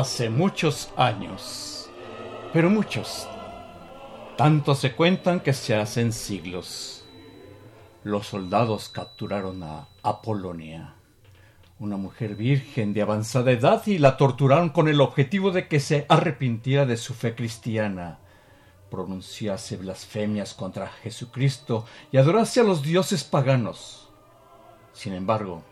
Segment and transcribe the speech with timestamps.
[0.00, 1.90] Hace muchos años,
[2.54, 3.28] pero muchos,
[4.38, 7.04] tanto se cuentan que se hacen siglos.
[8.02, 10.94] Los soldados capturaron a Apolonia,
[11.78, 16.06] una mujer virgen de avanzada edad, y la torturaron con el objetivo de que se
[16.08, 18.20] arrepintiera de su fe cristiana,
[18.90, 24.08] pronunciase blasfemias contra Jesucristo y adorase a los dioses paganos.
[24.94, 25.62] Sin embargo,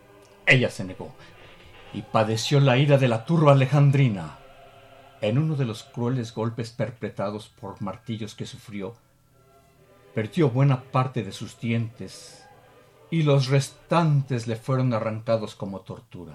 [0.45, 1.15] ella se negó
[1.93, 4.39] y padeció la ira de la turba alejandrina.
[5.21, 8.95] En uno de los crueles golpes perpetrados por martillos que sufrió,
[10.15, 12.45] perdió buena parte de sus dientes
[13.11, 16.35] y los restantes le fueron arrancados como tortura.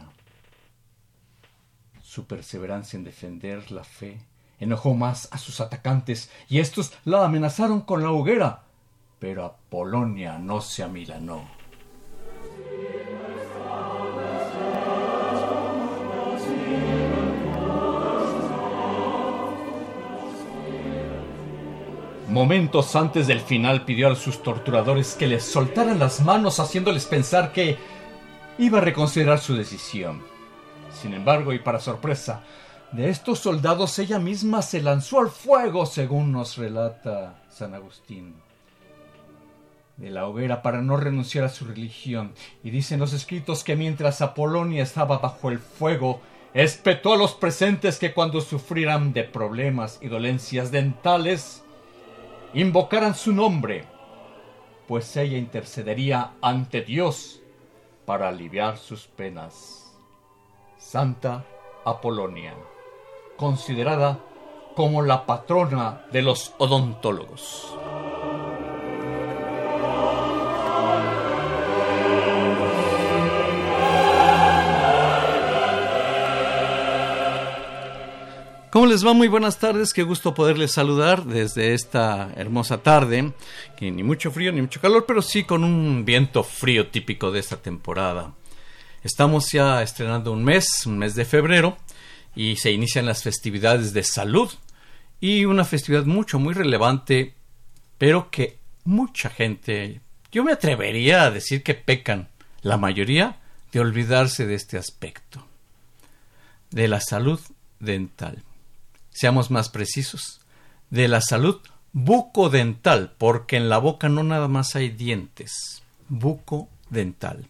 [2.01, 4.19] Su perseverancia en defender la fe
[4.59, 8.63] enojó más a sus atacantes y éstos la amenazaron con la hoguera,
[9.19, 11.62] pero Apolonia no se amilanó.
[22.33, 27.51] Momentos antes del final pidió a sus torturadores que les soltaran las manos haciéndoles pensar
[27.51, 27.77] que
[28.57, 30.23] iba a reconsiderar su decisión.
[30.91, 32.41] Sin embargo, y para sorpresa
[32.91, 38.33] de estos soldados, ella misma se lanzó al fuego, según nos relata San Agustín,
[39.97, 42.33] de la hoguera para no renunciar a su religión.
[42.63, 46.19] Y dicen los escritos que mientras Apolonia estaba bajo el fuego,
[46.55, 51.62] espetó a los presentes que cuando sufrieran de problemas y dolencias dentales,
[52.53, 53.85] invocaran su nombre,
[54.87, 57.41] pues ella intercedería ante Dios
[58.05, 59.95] para aliviar sus penas.
[60.77, 61.45] Santa
[61.85, 62.53] Apolonia,
[63.37, 64.19] considerada
[64.75, 67.75] como la patrona de los odontólogos.
[78.73, 79.13] ¿Cómo les va?
[79.13, 83.31] Muy buenas tardes, qué gusto poderles saludar desde esta hermosa tarde,
[83.77, 87.39] que ni mucho frío ni mucho calor, pero sí con un viento frío típico de
[87.39, 88.33] esta temporada.
[89.03, 91.77] Estamos ya estrenando un mes, un mes de febrero,
[92.35, 94.49] y se inician las festividades de salud,
[95.21, 97.35] y una festividad mucho, muy relevante,
[97.99, 100.01] pero que mucha gente,
[100.31, 102.27] yo me atrevería a decir que pecan,
[102.63, 103.37] la mayoría,
[103.71, 105.45] de olvidarse de este aspecto,
[106.71, 107.39] de la salud
[107.79, 108.41] dental
[109.13, 110.41] seamos más precisos,
[110.89, 111.61] de la salud
[111.93, 117.45] bucodental, porque en la boca no nada más hay dientes, bucodental.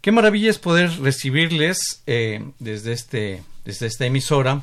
[0.00, 4.62] Qué maravilla es poder recibirles eh, desde, este, desde esta emisora.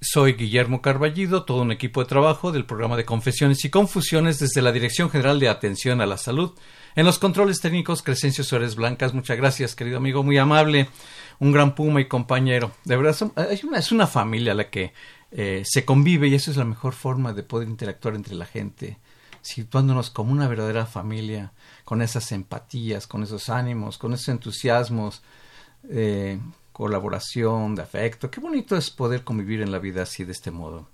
[0.00, 4.60] Soy Guillermo Carballido, todo un equipo de trabajo del programa de Confesiones y Confusiones desde
[4.60, 6.52] la Dirección General de Atención a la Salud.
[6.96, 10.88] En los controles técnicos, Crescencio Suárez Blancas, muchas gracias, querido amigo, muy amable
[11.38, 12.72] un gran puma y compañero.
[12.84, 13.16] De verdad,
[13.50, 14.92] es, una, es una familia la que
[15.30, 18.98] eh, se convive y eso es la mejor forma de poder interactuar entre la gente,
[19.42, 21.52] situándonos como una verdadera familia,
[21.84, 25.22] con esas empatías, con esos ánimos, con esos entusiasmos,
[25.90, 26.38] eh,
[26.72, 28.30] colaboración, de afecto.
[28.30, 30.88] Qué bonito es poder convivir en la vida así, de este modo.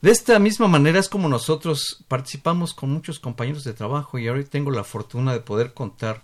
[0.00, 4.44] De esta misma manera es como nosotros participamos con muchos compañeros de trabajo y ahora
[4.44, 6.22] tengo la fortuna de poder contar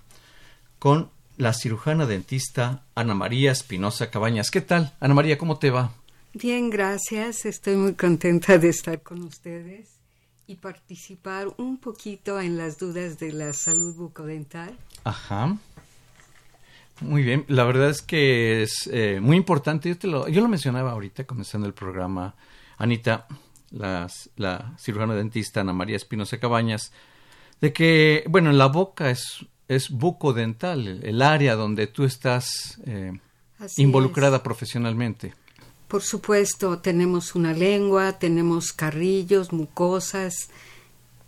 [0.78, 1.10] con
[1.40, 4.50] la cirujana dentista Ana María Espinosa Cabañas.
[4.50, 5.38] ¿Qué tal, Ana María?
[5.38, 5.90] ¿Cómo te va?
[6.34, 7.46] Bien, gracias.
[7.46, 9.88] Estoy muy contenta de estar con ustedes
[10.46, 14.76] y participar un poquito en las dudas de la salud bucodental.
[15.04, 15.56] Ajá.
[17.00, 19.88] Muy bien, la verdad es que es eh, muy importante.
[19.88, 22.34] Yo, te lo, yo lo mencionaba ahorita comenzando el programa.
[22.76, 23.26] Anita,
[23.70, 26.92] la cirujana dentista Ana María Espinosa Cabañas,
[27.60, 33.12] de que, bueno, la boca es, es bucodental, el, el área donde tú estás eh,
[33.76, 35.32] involucrada profesionalmente.
[35.86, 40.48] Por supuesto, tenemos una lengua, tenemos carrillos, mucosas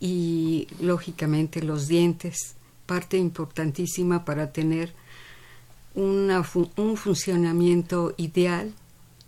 [0.00, 4.92] y, lógicamente, los dientes, parte importantísima para tener
[5.94, 6.44] una,
[6.76, 8.74] un funcionamiento ideal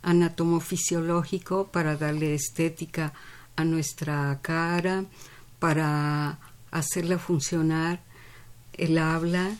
[0.02, 3.12] anatomofisiológico para darle estética
[3.55, 5.05] a nuestra cara,
[5.60, 6.40] para
[6.72, 8.00] hacerla funcionar
[8.78, 9.56] el habla,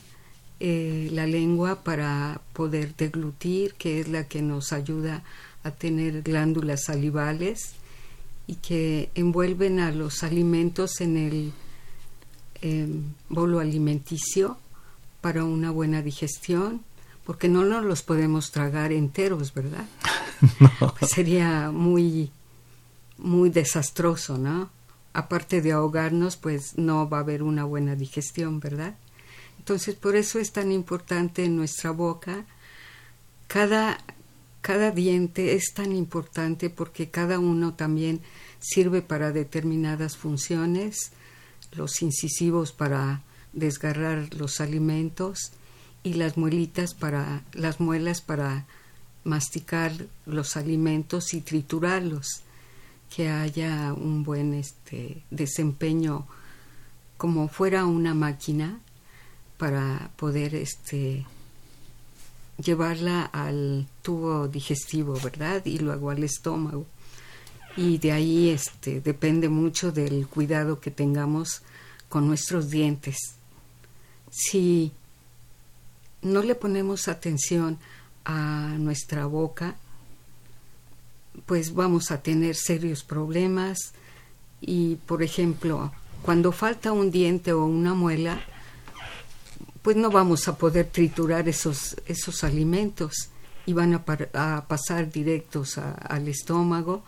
[0.59, 5.23] eh, la lengua para poder deglutir, que es la que nos ayuda
[5.63, 7.73] a tener glándulas salivales
[8.47, 11.53] y que envuelven a los alimentos en el
[12.61, 14.57] em, bolo alimenticio
[15.21, 16.81] para una buena digestión,
[17.25, 19.85] porque no nos los podemos tragar enteros, ¿verdad?
[20.99, 22.29] Pues sería muy,
[23.17, 24.69] muy desastroso, ¿no?
[25.13, 28.95] Aparte de ahogarnos, pues no va a haber una buena digestión, ¿verdad?
[29.65, 32.45] Entonces, por eso es tan importante en nuestra boca.
[33.47, 33.97] Cada,
[34.61, 38.21] cada diente es tan importante porque cada uno también
[38.59, 41.13] sirve para determinadas funciones,
[41.71, 43.23] los incisivos para
[43.53, 45.51] desgarrar los alimentos
[46.03, 48.67] y las muelitas para las muelas para
[49.23, 49.93] masticar
[50.27, 52.43] los alimentos y triturarlos,
[53.09, 56.27] que haya un buen este, desempeño
[57.17, 58.79] como fuera una máquina
[59.57, 61.25] para poder este,
[62.57, 65.65] llevarla al tubo digestivo, ¿verdad?
[65.65, 66.85] Y luego al estómago.
[67.77, 71.61] Y de ahí este, depende mucho del cuidado que tengamos
[72.09, 73.17] con nuestros dientes.
[74.29, 74.91] Si
[76.21, 77.77] no le ponemos atención
[78.23, 79.75] a nuestra boca,
[81.45, 83.93] pues vamos a tener serios problemas
[84.61, 85.91] y, por ejemplo,
[86.21, 88.41] cuando falta un diente o una muela,
[89.85, 93.29] pues no vamos a poder triturar esos, esos alimentos
[93.67, 94.03] y van a,
[94.67, 97.03] pasar directos al estómago,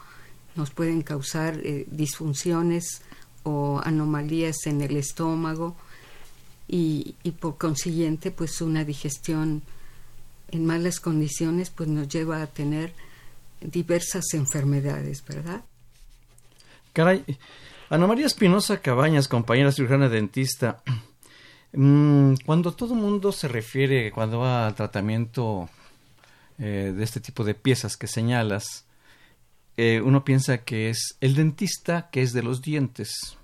[0.55, 3.01] nos pueden causar eh, disfunciones
[3.41, 5.75] o anomalías en el estómago
[6.67, 9.63] y, y por consiguiente pues una digestión
[10.51, 12.93] en malas condiciones, pues nos lleva a tener
[13.59, 15.63] diversas enfermedades, ¿verdad?
[16.93, 17.25] Caray,
[17.89, 20.83] Ana María Espinosa Cabañas, compañera cirujana dentista,
[21.71, 25.69] cuando todo el mundo se refiere, cuando va al tratamiento
[26.57, 28.85] eh, de este tipo de piezas que señalas,
[29.75, 33.37] eh, uno piensa que es el dentista que es de los dientes.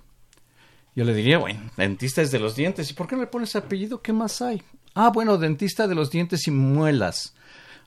[0.96, 3.56] Yo le diría, bueno, dentista es de los dientes, ¿y por qué no le pones
[3.56, 4.00] apellido?
[4.00, 4.62] ¿Qué más hay?
[4.94, 7.34] Ah, bueno, dentista de los dientes y muelas.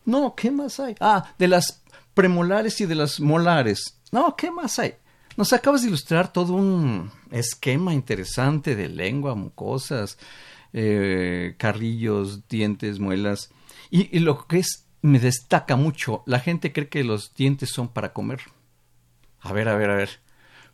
[0.06, 0.96] No, ¿qué más hay?
[1.00, 1.82] Ah, de las
[2.14, 3.98] premolares y de las molares.
[4.12, 4.96] No, ¿qué más hay?
[5.38, 10.18] Nos acabas de ilustrar todo un esquema interesante de lengua, mucosas,
[10.74, 13.52] eh, carrillos, dientes, muelas.
[13.92, 18.14] Y, lo que es, me destaca mucho, la gente cree que los dientes son para
[18.14, 18.42] comer.
[19.40, 20.10] A ver, a ver, a ver.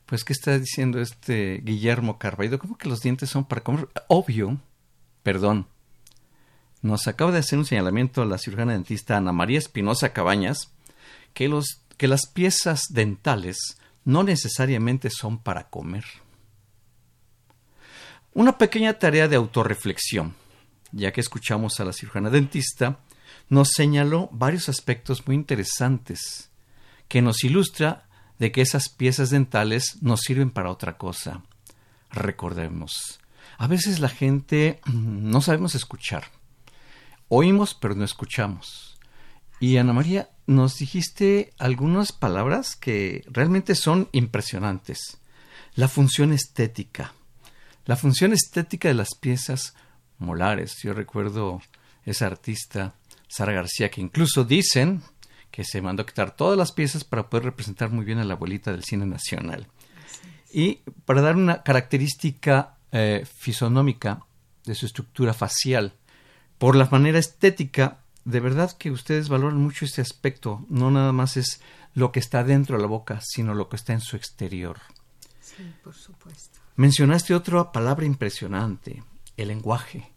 [0.05, 2.57] Pues, ¿qué está diciendo este Guillermo Carballo?
[2.57, 3.89] ¿Cómo que los dientes son para comer?
[4.07, 4.61] Obvio,
[5.23, 5.67] perdón,
[6.81, 10.71] nos acaba de hacer un señalamiento la cirujana dentista Ana María Espinosa Cabañas
[11.33, 16.05] que, los, que las piezas dentales no necesariamente son para comer.
[18.33, 20.33] Una pequeña tarea de autorreflexión,
[20.91, 22.99] ya que escuchamos a la cirujana dentista,
[23.49, 26.49] nos señaló varios aspectos muy interesantes
[27.07, 28.07] que nos ilustra
[28.39, 31.43] de que esas piezas dentales nos sirven para otra cosa.
[32.09, 33.19] Recordemos,
[33.57, 36.23] a veces la gente no sabemos escuchar
[37.35, 38.97] oímos pero no escuchamos.
[39.59, 45.17] Y Ana María, nos dijiste algunas palabras que realmente son impresionantes.
[45.75, 47.13] La función estética.
[47.85, 49.73] La función estética de las piezas
[50.17, 50.77] molares.
[50.83, 51.61] Yo recuerdo
[52.05, 52.95] esa artista,
[53.27, 55.01] Sara García, que incluso dicen
[55.51, 58.33] que se mandó a quitar todas las piezas para poder representar muy bien a la
[58.33, 59.67] abuelita del cine nacional.
[60.51, 64.25] Y para dar una característica eh, fisonómica
[64.65, 65.93] de su estructura facial
[66.57, 70.65] por la manera estética, de verdad que ustedes valoran mucho este aspecto.
[70.69, 71.61] No nada más es
[71.93, 74.79] lo que está dentro de la boca, sino lo que está en su exterior.
[75.39, 76.59] Sí, por supuesto.
[76.75, 79.03] Mencionaste otra palabra impresionante,
[79.37, 80.11] el lenguaje.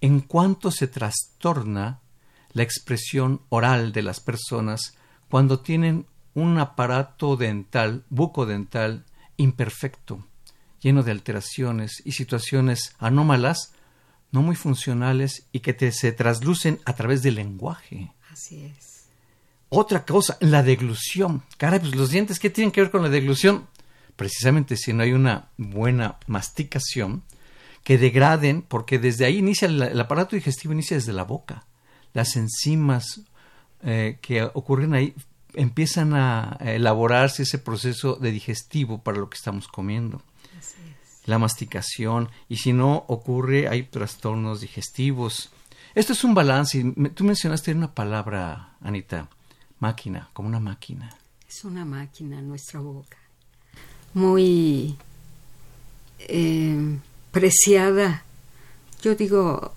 [0.00, 2.00] en cuanto se trastorna
[2.52, 4.94] la expresión oral de las personas
[5.28, 9.04] cuando tienen un aparato dental, bucodental,
[9.36, 10.26] imperfecto,
[10.80, 13.72] lleno de alteraciones y situaciones anómalas,
[14.32, 18.12] no muy funcionales y que se traslucen a través del lenguaje.
[18.30, 19.06] Así es.
[19.68, 21.42] Otra cosa, la deglución.
[21.58, 23.66] Caray, pues los dientes, ¿qué tienen que ver con la deglución?
[24.14, 27.22] Precisamente si no hay una buena masticación,
[27.82, 31.66] que degraden, porque desde ahí inicia el, aparato digestivo, inicia desde la boca.
[32.14, 33.20] Las enzimas
[33.82, 35.14] eh, que ocurren ahí
[35.54, 40.22] empiezan a elaborarse ese proceso de digestivo para lo que estamos comiendo.
[41.26, 45.50] La masticación, y si no ocurre, hay trastornos digestivos.
[45.94, 46.84] Esto es un balance.
[47.14, 49.28] Tú mencionaste una palabra, Anita,
[49.80, 51.16] máquina, como una máquina.
[51.48, 53.18] Es una máquina nuestra boca.
[54.14, 54.96] Muy
[56.20, 56.98] eh,
[57.32, 58.24] preciada.
[59.02, 59.74] Yo digo,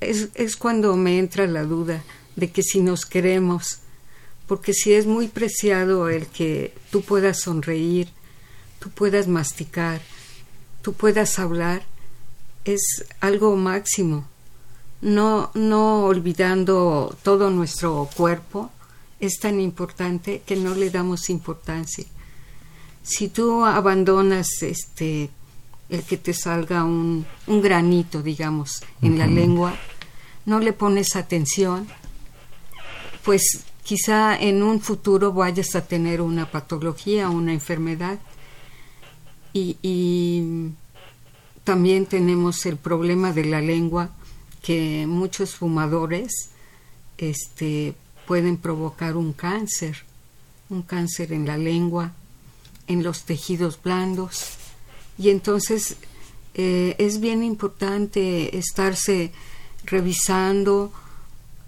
[0.00, 2.02] es, es cuando me entra la duda
[2.36, 3.80] de que si nos queremos,
[4.46, 8.08] porque si es muy preciado el que tú puedas sonreír,
[8.78, 10.00] tú puedas masticar,
[10.82, 11.82] tú puedas hablar,
[12.64, 14.26] es algo máximo.
[15.00, 18.70] No, no olvidando todo nuestro cuerpo,
[19.20, 22.04] es tan importante que no le damos importancia.
[23.02, 25.30] Si tú abandonas este
[25.88, 29.74] el que te salga un, un granito, digamos, en la lengua,
[30.44, 31.88] no le pones atención,
[33.24, 38.18] pues quizá en un futuro vayas a tener una patología, una enfermedad.
[39.52, 40.72] Y,
[41.64, 44.10] también tenemos el problema de la lengua,
[44.62, 46.50] que muchos fumadores
[47.18, 47.94] este,
[48.26, 50.04] pueden provocar un cáncer,
[50.70, 52.12] un cáncer en la lengua,
[52.86, 54.56] en los tejidos blandos.
[55.18, 55.96] Y entonces
[56.54, 59.30] eh, es bien importante estarse
[59.84, 60.92] revisando,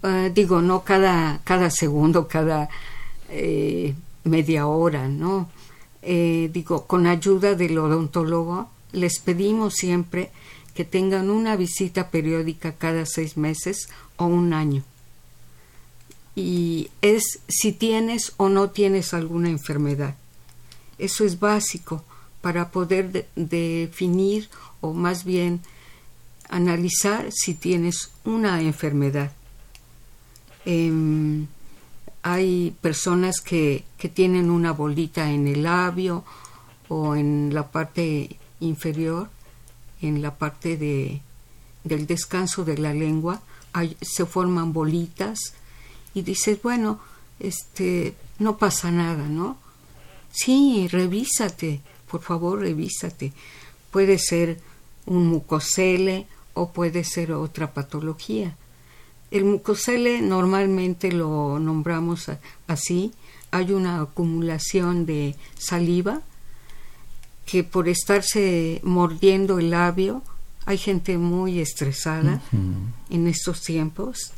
[0.03, 2.69] eh, digo, no cada, cada segundo, cada
[3.29, 5.49] eh, media hora, ¿no?
[6.01, 10.31] Eh, digo, con ayuda del odontólogo, les pedimos siempre
[10.73, 14.83] que tengan una visita periódica cada seis meses o un año.
[16.35, 20.15] Y es si tienes o no tienes alguna enfermedad.
[20.97, 22.03] Eso es básico
[22.41, 25.61] para poder definir o más bien
[26.49, 29.31] analizar si tienes una enfermedad.
[30.65, 31.47] Em,
[32.23, 36.23] hay personas que, que tienen una bolita en el labio
[36.87, 39.29] o en la parte inferior,
[40.01, 41.21] en la parte de,
[41.83, 43.41] del descanso de la lengua,
[44.01, 45.53] se forman bolitas
[46.13, 46.99] y dices, bueno,
[47.39, 49.57] este, no pasa nada, ¿no?
[50.31, 53.33] Sí, revísate, por favor, revísate.
[53.91, 54.59] Puede ser
[55.05, 58.55] un mucosele o puede ser otra patología.
[59.31, 62.29] El mucosele normalmente lo nombramos
[62.67, 63.13] así.
[63.49, 66.21] Hay una acumulación de saliva
[67.45, 70.21] que por estarse mordiendo el labio,
[70.65, 72.41] hay gente muy estresada
[73.09, 74.33] en estos tiempos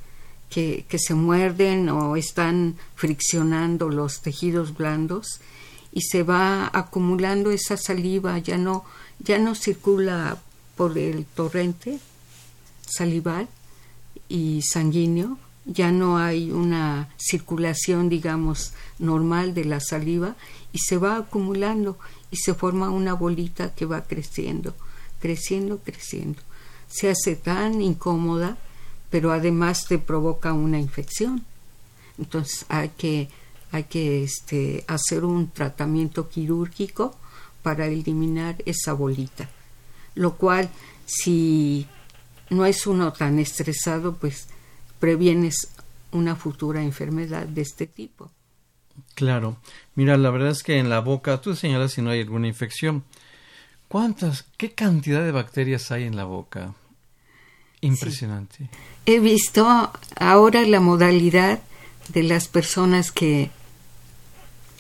[0.50, 5.42] que, que, se muerden o están friccionando los tejidos blandos
[5.92, 8.86] y se va acumulando esa saliva, ya no,
[9.20, 10.38] ya no circula
[10.76, 12.00] por el torrente
[12.88, 13.48] salival
[14.34, 20.36] y sanguíneo, ya no hay una circulación, digamos, normal de la saliva
[20.72, 22.00] y se va acumulando
[22.32, 24.74] y se forma una bolita que va creciendo,
[25.20, 26.42] creciendo, creciendo.
[26.88, 28.58] Se hace tan incómoda,
[29.12, 31.46] pero además te provoca una infección.
[32.18, 33.30] Entonces hay que,
[33.72, 37.16] hay que este, hacer un tratamiento quirúrgico
[37.62, 39.48] para eliminar esa bolita.
[40.16, 40.72] Lo cual,
[41.06, 41.86] si
[42.54, 44.48] no es uno tan estresado, pues
[45.00, 45.70] previenes
[46.12, 48.32] una futura enfermedad de este tipo.
[49.16, 49.58] Claro.
[49.96, 53.04] Mira, la verdad es que en la boca, tú señalas si no hay alguna infección.
[53.88, 56.74] ¿Cuántas, qué cantidad de bacterias hay en la boca?
[57.82, 58.70] Impresionante.
[59.06, 61.60] He visto ahora la modalidad
[62.10, 63.52] de las personas que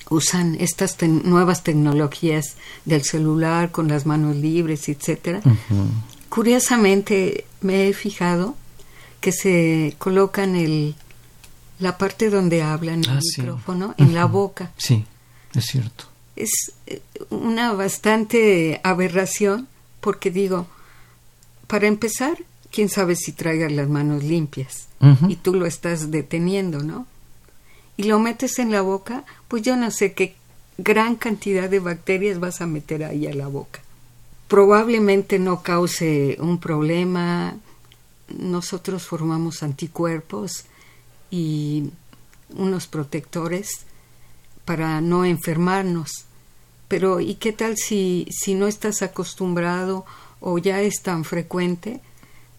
[0.10, 5.42] usan estas nuevas tecnologías del celular con las manos libres, etcétera.
[6.34, 8.56] Curiosamente me he fijado
[9.22, 10.96] que se colocan el
[11.78, 14.72] la parte donde hablan el ah, micrófono en la boca.
[14.78, 15.06] Sí,
[15.54, 16.06] es cierto.
[16.36, 19.68] Es eh, una bastante aberración
[20.02, 20.66] porque digo,
[21.68, 22.40] para empezar,
[22.72, 24.88] quién sabe si traigas las manos limpias
[25.28, 27.06] y tú lo estás deteniendo, ¿no?
[27.96, 30.34] Y lo metes en la boca, pues yo no sé qué
[30.80, 33.83] gran cantidad de bacterias vas a meter ahí a la boca
[34.54, 37.58] probablemente no cause un problema,
[38.38, 40.66] nosotros formamos anticuerpos
[41.32, 41.90] y
[42.56, 43.88] unos protectores
[44.64, 46.26] para no enfermarnos.
[46.88, 50.06] Pero ¿y qué tal si, si no estás acostumbrado
[50.40, 52.00] o ya es tan frecuente?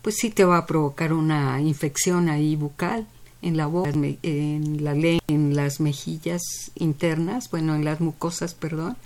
[0.03, 3.07] Pues sí te va a provocar una infección ahí bucal
[3.41, 4.95] en la boca, en la
[5.29, 6.43] en las mejillas
[6.75, 8.97] internas, bueno, en las mucosas, perdón,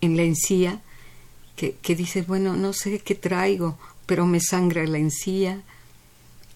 [0.00, 0.80] en la encía,
[1.58, 5.60] que, que dices, bueno, no sé qué traigo, pero me sangra la encía,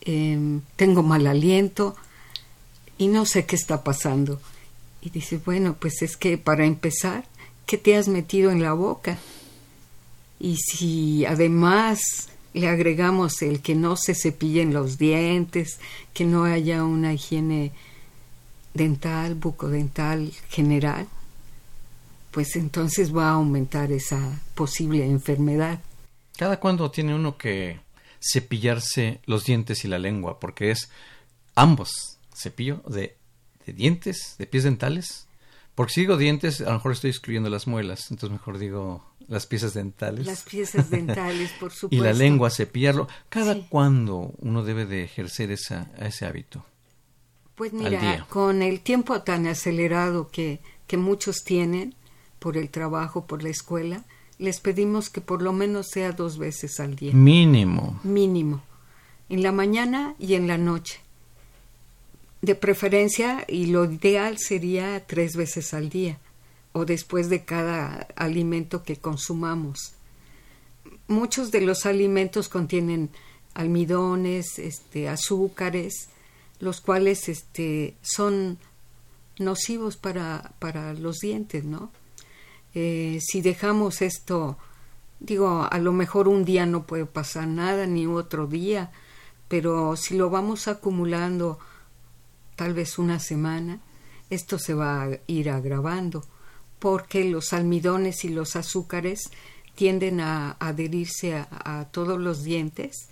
[0.02, 1.96] em, tengo mal aliento
[2.98, 4.40] y no sé qué está pasando.
[5.02, 7.24] Y dices, bueno, pues es que para empezar,
[7.66, 9.18] ¿qué te has metido en la boca?
[10.38, 12.00] Y si además
[12.54, 15.80] le agregamos el que no se cepillen los dientes,
[16.14, 17.72] que no haya una higiene
[18.72, 21.08] dental, bucodental general,
[22.32, 25.80] pues entonces va a aumentar esa posible enfermedad.
[26.36, 27.78] ¿Cada cuándo tiene uno que
[28.20, 30.40] cepillarse los dientes y la lengua?
[30.40, 30.88] Porque es
[31.54, 33.16] ambos, cepillo de,
[33.66, 35.28] de dientes, de pies dentales.
[35.74, 39.46] Porque si digo dientes, a lo mejor estoy excluyendo las muelas, entonces mejor digo las
[39.46, 40.26] piezas dentales.
[40.26, 41.88] Las piezas dentales, por supuesto.
[41.96, 43.08] y la lengua, cepillarlo.
[43.28, 46.64] ¿Cada cuándo uno debe de ejercer esa, ese hábito?
[47.54, 51.94] Pues mira, con el tiempo tan acelerado que, que muchos tienen
[52.42, 54.04] por el trabajo, por la escuela,
[54.38, 57.14] les pedimos que por lo menos sea dos veces al día.
[57.14, 58.00] Mínimo.
[58.02, 58.62] Mínimo.
[59.28, 60.98] En la mañana y en la noche.
[62.40, 66.18] De preferencia, y lo ideal sería tres veces al día
[66.72, 69.92] o después de cada alimento que consumamos.
[71.06, 73.10] Muchos de los alimentos contienen
[73.54, 76.08] almidones, este, azúcares,
[76.58, 78.58] los cuales este, son
[79.38, 81.92] nocivos para, para los dientes, ¿no?
[82.74, 84.56] Eh, si dejamos esto,
[85.20, 88.90] digo, a lo mejor un día no puede pasar nada, ni otro día,
[89.48, 91.58] pero si lo vamos acumulando
[92.56, 93.80] tal vez una semana,
[94.30, 96.24] esto se va a ir agravando
[96.78, 99.30] porque los almidones y los azúcares
[99.74, 103.08] tienden a adherirse a, todos los dientes,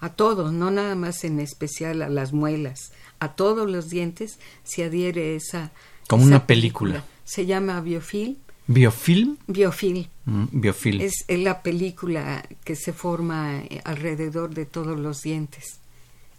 [0.00, 4.84] a todos, no nada más en especial a las muelas, a todos los dientes se
[4.84, 5.70] adhiere esa...
[6.08, 7.04] Como una película.
[7.24, 8.36] Se llama biofilm.
[8.66, 9.36] ¿Biofilm?
[9.46, 10.06] Biofilm.
[10.24, 11.00] Mm, biofilm.
[11.00, 15.80] Es, es la película que se forma eh, alrededor de todos los dientes,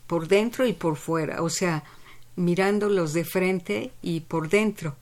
[0.07, 1.83] por dentro y por fuera, o sea,
[2.35, 4.95] mirándolos de frente y por dentro.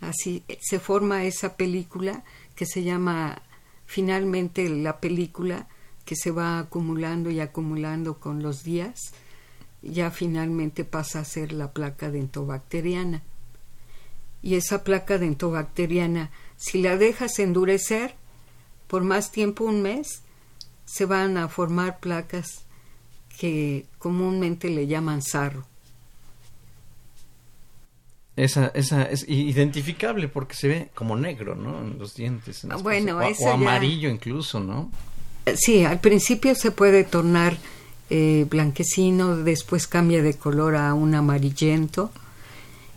[0.00, 2.24] Así se forma esa película
[2.54, 3.42] que se llama
[3.86, 5.66] finalmente la película
[6.04, 9.00] que se va acumulando y acumulando con los días,
[9.82, 13.22] ya finalmente pasa a ser la placa dentobacteriana.
[14.44, 18.14] Y esa placa dentobacteriana, si la dejas endurecer
[18.86, 20.20] por más tiempo, un mes,
[20.84, 22.64] se van a formar placas
[23.38, 25.66] que comúnmente le llaman sarro.
[28.36, 31.80] Esa, esa es identificable porque se ve como negro, ¿no?
[31.80, 32.66] En los dientes.
[32.82, 34.90] bueno, o, amarillo incluso, ¿no?
[35.56, 37.56] Sí, al principio se puede tornar
[38.10, 42.10] eh, blanquecino, después cambia de color a un amarillento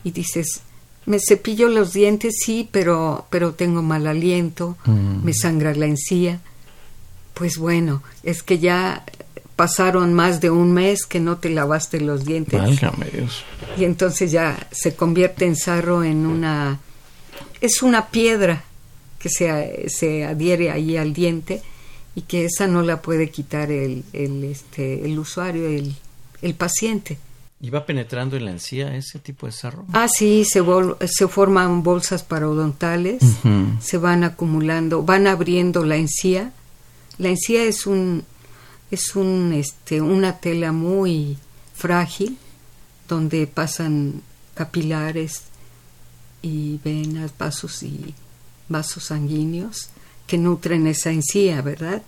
[0.04, 0.64] y dices,
[1.08, 5.24] me cepillo los dientes, sí, pero, pero tengo mal aliento, mm.
[5.24, 6.42] me sangra la encía.
[7.34, 9.06] Pues bueno, es que ya
[9.56, 12.60] pasaron más de un mes que no te lavaste los dientes.
[12.60, 13.46] Válgame Dios.
[13.78, 16.80] Y entonces ya se convierte en sarro en una...
[17.62, 18.66] Es una piedra
[19.18, 21.62] que se, se adhiere ahí al diente
[22.16, 25.96] y que esa no la puede quitar el, el, este, el usuario, el,
[26.42, 27.18] el paciente.
[27.60, 29.86] ¿Y va penetrando en la encía ese tipo de sarro?
[29.94, 30.64] Ah, sí, se,
[31.08, 33.24] se forman bolsas parodontales,
[33.82, 36.54] se van acumulando, van abriendo la encía.
[37.18, 38.24] La encía es un,
[38.92, 41.40] es un, este, una tela muy
[41.74, 42.38] frágil
[43.08, 44.22] donde pasan
[44.54, 45.44] capilares
[46.44, 48.14] y venas, vasos y
[48.70, 49.90] vasos sanguíneos
[50.28, 52.04] que nutren esa encía, ¿verdad?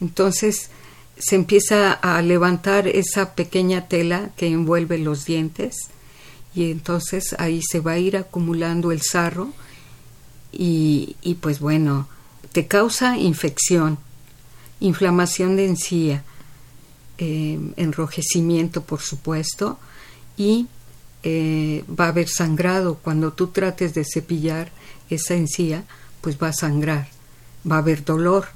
[0.00, 0.70] Entonces
[1.18, 5.88] se empieza a levantar esa pequeña tela que envuelve los dientes
[6.54, 9.52] y entonces ahí se va a ir acumulando el sarro
[10.52, 12.08] y, y pues bueno,
[12.52, 13.98] te causa infección
[14.82, 16.24] inflamación de encía,
[17.18, 19.78] eh, enrojecimiento, por supuesto,
[20.36, 20.66] y
[21.22, 22.96] eh, va a haber sangrado.
[22.96, 24.72] Cuando tú trates de cepillar
[25.08, 25.84] esa encía,
[26.20, 27.08] pues va a sangrar,
[27.70, 28.48] va a haber dolor.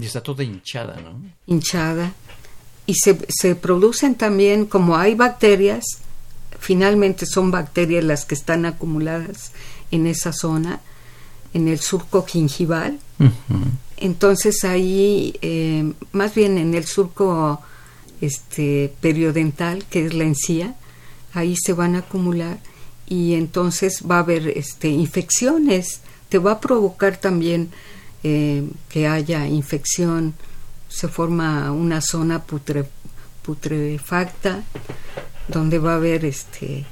[0.00, 1.20] Y está toda hinchada, ¿no?
[1.46, 2.12] Hinchada.
[2.86, 5.84] Y se, se producen también, como hay bacterias,
[6.58, 9.52] finalmente son bacterias las que están acumuladas
[9.90, 10.80] en esa zona,
[11.54, 12.98] en el surco gingival.
[13.96, 17.60] Entonces ahí, eh, más bien en el surco
[18.20, 20.76] este periodental, que es la encía,
[21.32, 22.58] ahí se van a acumular
[23.06, 27.70] y entonces va a haber este, infecciones, te va a provocar también
[28.22, 30.34] eh, que haya infección,
[30.88, 32.42] se forma una zona
[33.42, 34.64] putrefacta
[35.48, 36.84] donde va a haber este,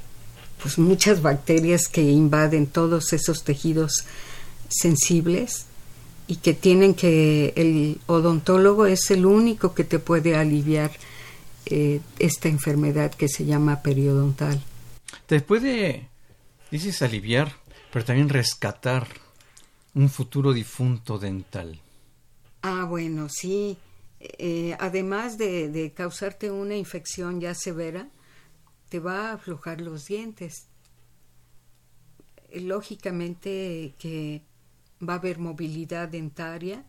[0.62, 4.04] pues muchas bacterias que invaden todos esos tejidos
[4.68, 5.66] sensibles
[6.26, 10.90] y que tienen que el odontólogo es el único que te puede aliviar
[11.66, 14.60] eh, esta enfermedad que se llama periodontal.
[15.26, 16.08] Te puede,
[16.70, 17.52] dices, aliviar,
[17.92, 19.06] pero también rescatar
[19.96, 21.80] un futuro difunto dental.
[22.62, 23.76] Ah, bueno, sí.
[24.20, 28.08] Eh, además de, de, causarte una infección ya severa,
[28.88, 30.68] te va a aflojar los dientes.
[32.54, 34.42] Lógicamente que
[35.06, 36.84] va a haber movilidad dentaria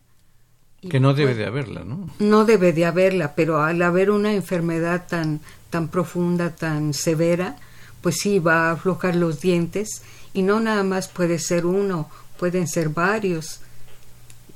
[0.80, 2.08] que no debe de haberla, ¿no?
[2.20, 5.40] No debe de haberla, pero al haber una enfermedad tan,
[5.70, 7.56] tan profunda, tan severa,
[8.00, 12.68] pues sí, va a aflojar los dientes y no nada más puede ser uno, pueden
[12.68, 13.60] ser varios.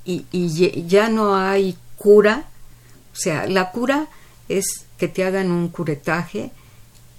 [0.05, 2.49] Y, y ya no hay cura,
[3.12, 4.09] o sea, la cura
[4.49, 4.64] es
[4.99, 6.51] que te hagan un curetaje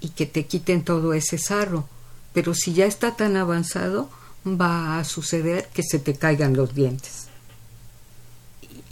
[0.01, 1.87] y que te quiten todo ese sarro,
[2.33, 4.09] pero si ya está tan avanzado,
[4.45, 7.27] va a suceder que se te caigan los dientes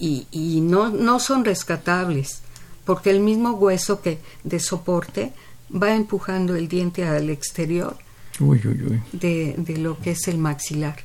[0.01, 2.41] y, no, no son rescatables,
[2.85, 5.31] porque el mismo hueso que de soporte
[5.71, 7.95] va empujando el diente al exterior
[9.11, 10.95] De, de, lo que es el maxilar.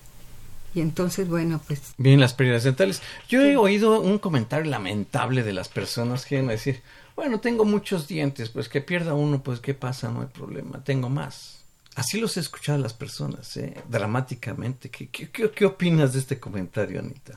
[0.76, 1.94] Y entonces, bueno, pues...
[1.96, 3.00] Bien, las pérdidas dentales.
[3.30, 6.82] Yo he oído un comentario lamentable de las personas que van a decir,
[7.16, 11.08] bueno, tengo muchos dientes, pues que pierda uno, pues qué pasa, no hay problema, tengo
[11.08, 11.64] más.
[11.94, 13.74] Así los he escuchado a las personas, ¿eh?
[13.88, 14.90] dramáticamente.
[14.90, 17.32] ¿Qué, qué, qué opinas de este comentario, Anita?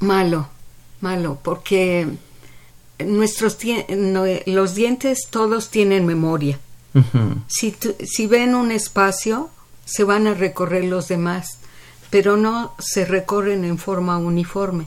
[0.00, 0.48] Malo,
[1.00, 2.08] malo, porque
[2.98, 3.56] nuestros
[4.46, 6.58] los dientes todos tienen memoria.
[7.46, 9.48] si, si ven un espacio,
[9.84, 11.59] se van a recorrer los demás,
[12.10, 14.86] pero no se recorren en forma uniforme,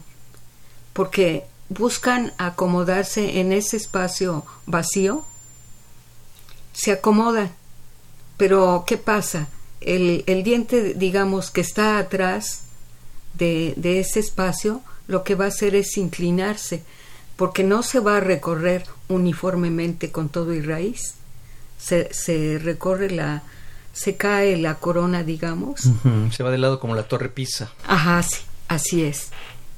[0.91, 5.25] porque buscan acomodarse en ese espacio vacío,
[6.73, 7.51] se acomodan.
[8.37, 9.47] Pero, ¿qué pasa?
[9.79, 12.63] El, el diente, digamos, que está atrás
[13.35, 16.83] de, de ese espacio, lo que va a hacer es inclinarse,
[17.35, 21.15] porque no se va a recorrer uniformemente con todo y raíz.
[21.77, 23.43] Se, se recorre la,
[23.93, 25.81] se cae la corona, digamos.
[26.31, 27.71] Se va de lado como la torre Pisa.
[27.87, 29.29] Ajá, sí, así es.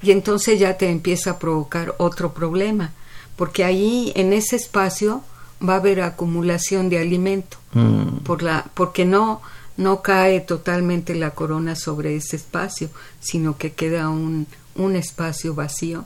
[0.01, 2.91] Y entonces ya te empieza a provocar otro problema,
[3.35, 5.21] porque ahí en ese espacio
[5.67, 8.19] va a haber acumulación de alimento, mm.
[8.23, 9.41] por la, porque no,
[9.77, 16.05] no cae totalmente la corona sobre ese espacio, sino que queda un, un espacio vacío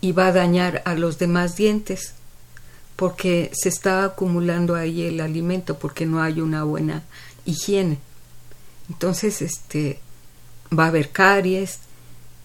[0.00, 2.14] y va a dañar a los demás dientes
[2.96, 7.02] porque se está acumulando ahí el alimento porque no hay una buena
[7.46, 7.98] higiene.
[8.88, 10.00] Entonces, este
[10.76, 11.80] va a haber caries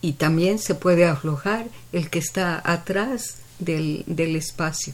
[0.02, 4.94] y también se puede aflojar el que está atrás del, del espacio.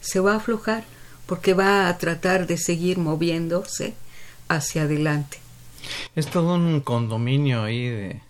[0.00, 0.84] Se va a aflojar
[1.26, 3.94] porque va a tratar de seguir moviéndose
[4.48, 5.38] hacia adelante.
[6.14, 8.22] Es todo un condominio ahí de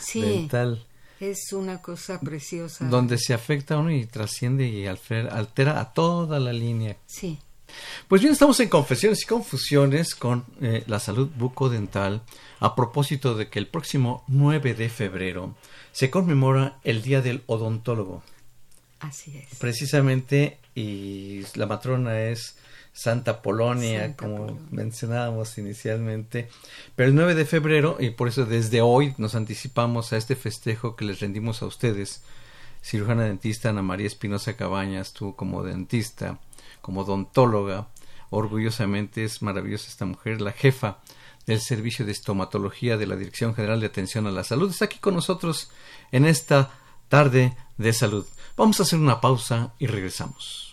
[0.00, 0.84] sí, dental.
[1.18, 2.86] Es una cosa preciosa.
[2.86, 6.96] Donde se afecta a uno y trasciende y altera a toda la línea.
[7.06, 7.38] Sí.
[8.08, 12.22] Pues bien, estamos en confesiones y confusiones con eh, la salud bucodental
[12.58, 15.54] a propósito de que el próximo 9 de febrero
[15.92, 18.22] se conmemora el Día del Odontólogo.
[19.00, 19.58] Así es.
[19.58, 22.56] Precisamente, y la matrona es
[22.92, 26.48] Santa Polonia, como mencionábamos inicialmente.
[26.96, 30.96] Pero el 9 de febrero, y por eso desde hoy nos anticipamos a este festejo
[30.96, 32.22] que les rendimos a ustedes,
[32.82, 36.38] cirujana dentista Ana María Espinosa Cabañas, tú como dentista,
[36.90, 37.86] como odontóloga,
[38.30, 40.98] orgullosamente es maravillosa esta mujer, la jefa
[41.46, 44.68] del Servicio de Estomatología de la Dirección General de Atención a la Salud.
[44.68, 45.70] Está aquí con nosotros
[46.10, 46.72] en esta
[47.08, 48.26] tarde de salud.
[48.56, 50.69] Vamos a hacer una pausa y regresamos.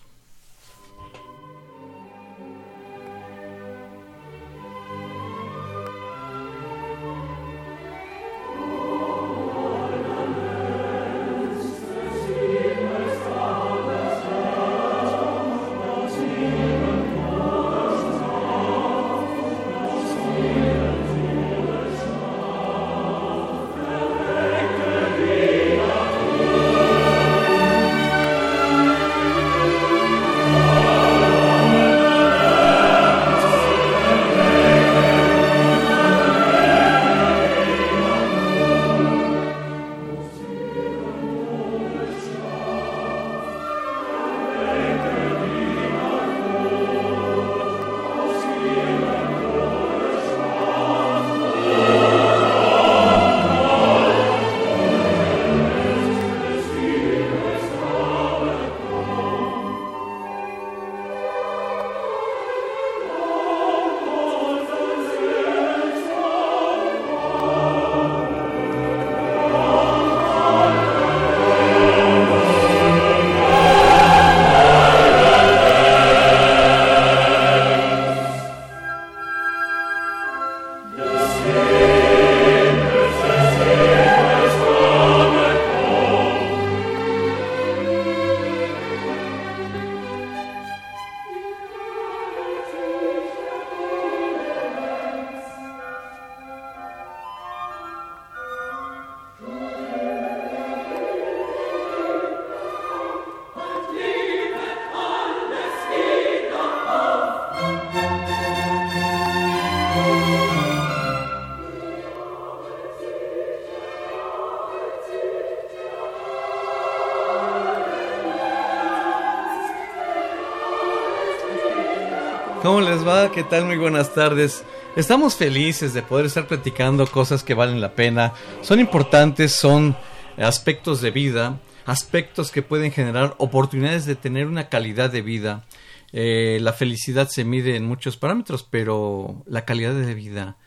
[123.34, 123.64] ¿Qué tal?
[123.64, 124.66] Muy buenas tardes.
[124.98, 128.34] Estamos felices de poder estar platicando cosas que valen la pena.
[128.62, 129.96] Son importantes, son
[130.36, 135.66] aspectos de vida, aspectos que pueden generar oportunidades de tener una calidad de vida.
[136.12, 140.58] Eh, la felicidad se mide en muchos parámetros, pero la calidad de vida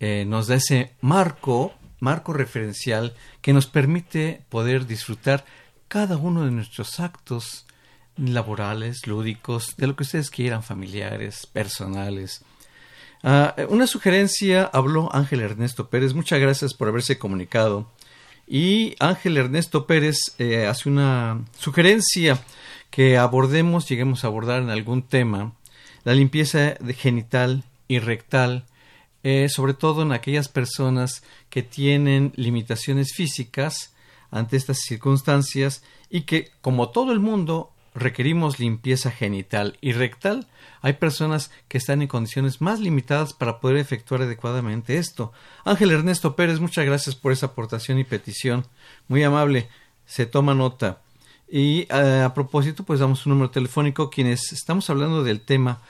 [0.00, 5.44] eh, nos da ese marco, marco referencial que nos permite poder disfrutar
[5.88, 7.66] cada uno de nuestros actos
[8.30, 12.44] laborales, lúdicos, de lo que ustedes quieran, familiares, personales.
[13.22, 16.14] Ah, una sugerencia habló Ángel Ernesto Pérez.
[16.14, 17.90] Muchas gracias por haberse comunicado.
[18.46, 22.42] Y Ángel Ernesto Pérez eh, hace una sugerencia
[22.90, 25.54] que abordemos, lleguemos a abordar en algún tema,
[26.04, 28.66] la limpieza genital y rectal,
[29.22, 33.94] eh, sobre todo en aquellas personas que tienen limitaciones físicas
[34.30, 40.48] ante estas circunstancias y que, como todo el mundo, requerimos limpieza genital y rectal,
[40.80, 45.32] hay personas que están en condiciones más limitadas para poder efectuar adecuadamente esto.
[45.64, 48.66] Ángel Ernesto Pérez, muchas gracias por esa aportación y petición.
[49.08, 49.68] Muy amable,
[50.06, 51.00] se toma nota.
[51.48, 55.82] Y eh, a propósito, pues damos un número telefónico quienes estamos hablando del tema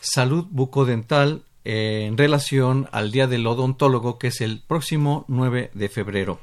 [0.00, 6.40] salud bucodental en relación al Día del Odontólogo, que es el próximo 9 de febrero.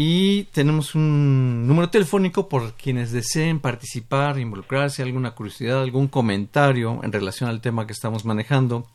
[0.00, 7.10] Y tenemos un número telefónico por quienes deseen participar, involucrarse, alguna curiosidad, algún comentario en
[7.10, 8.86] relación al tema que estamos manejando.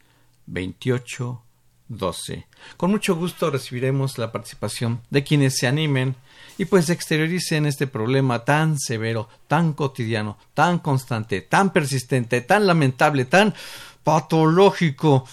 [0.48, 1.46] 2812.
[2.78, 6.16] Con mucho gusto recibiremos la participación de quienes se animen
[6.58, 13.26] y pues exterioricen este problema tan severo, tan cotidiano, tan constante, tan persistente, tan lamentable,
[13.26, 13.54] tan
[14.04, 15.28] patológico,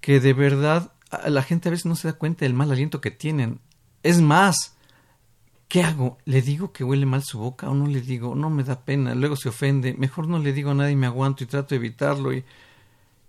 [0.00, 0.92] que de verdad
[1.28, 3.60] la gente a veces no se da cuenta del mal aliento que tienen.
[4.02, 4.74] Es más,
[5.68, 6.18] ¿qué hago?
[6.24, 8.34] ¿Le digo que huele mal su boca o no le digo?
[8.34, 11.44] No me da pena, luego se ofende, mejor no le digo a nadie, me aguanto
[11.44, 12.44] y trato de evitarlo y,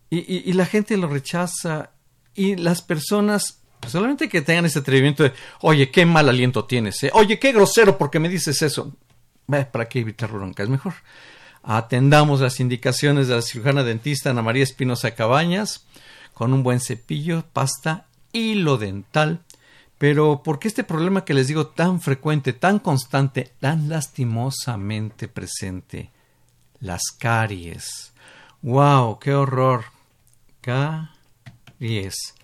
[0.09, 1.91] y la gente lo rechaza
[2.35, 7.11] y las personas solamente que tengan ese atrevimiento de, oye, qué mal aliento tienes, ¿eh?
[7.13, 8.95] oye, qué grosero porque me dices eso.
[9.45, 10.63] ¿Para qué evitar bronca?
[10.63, 10.93] Es mejor.
[11.63, 15.85] Atendamos las indicaciones de la cirujana dentista Ana María Espinosa Cabañas
[16.33, 19.41] con un buen cepillo, pasta, hilo dental.
[19.97, 26.11] Pero, ¿por qué este problema que les digo tan frecuente, tan constante, tan lastimosamente presente?
[26.79, 28.11] Las caries.
[28.61, 29.19] ¡Wow!
[29.19, 29.85] ¡Qué horror!
[31.79, 32.35] Caries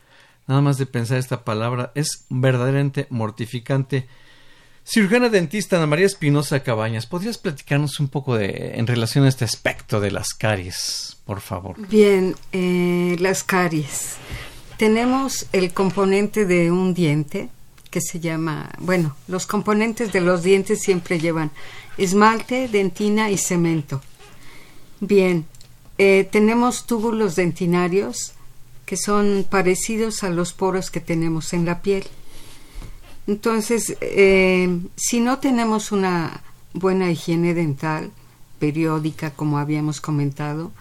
[0.49, 4.07] nada más de pensar esta palabra, es verdaderamente mortificante.
[4.83, 9.45] Cirujana dentista Ana María Espinosa Cabañas, ¿podrías platicarnos un poco de, en relación a este
[9.45, 11.75] aspecto de las caries, por favor?
[11.87, 14.15] Bien, eh, las caries.
[14.77, 17.49] Tenemos el componente de un diente
[17.91, 21.51] que se llama, bueno, los componentes de los dientes siempre llevan
[21.99, 24.01] esmalte, dentina y cemento.
[24.99, 25.45] Bien,
[25.99, 28.33] eh, tenemos túbulos dentinarios
[28.89, 32.03] que son parecidos a los poros que tenemos en la piel.
[33.27, 36.41] Entonces, eh, si no tenemos una
[36.73, 38.09] buena higiene dental
[38.57, 40.71] periódica, como habíamos comentado,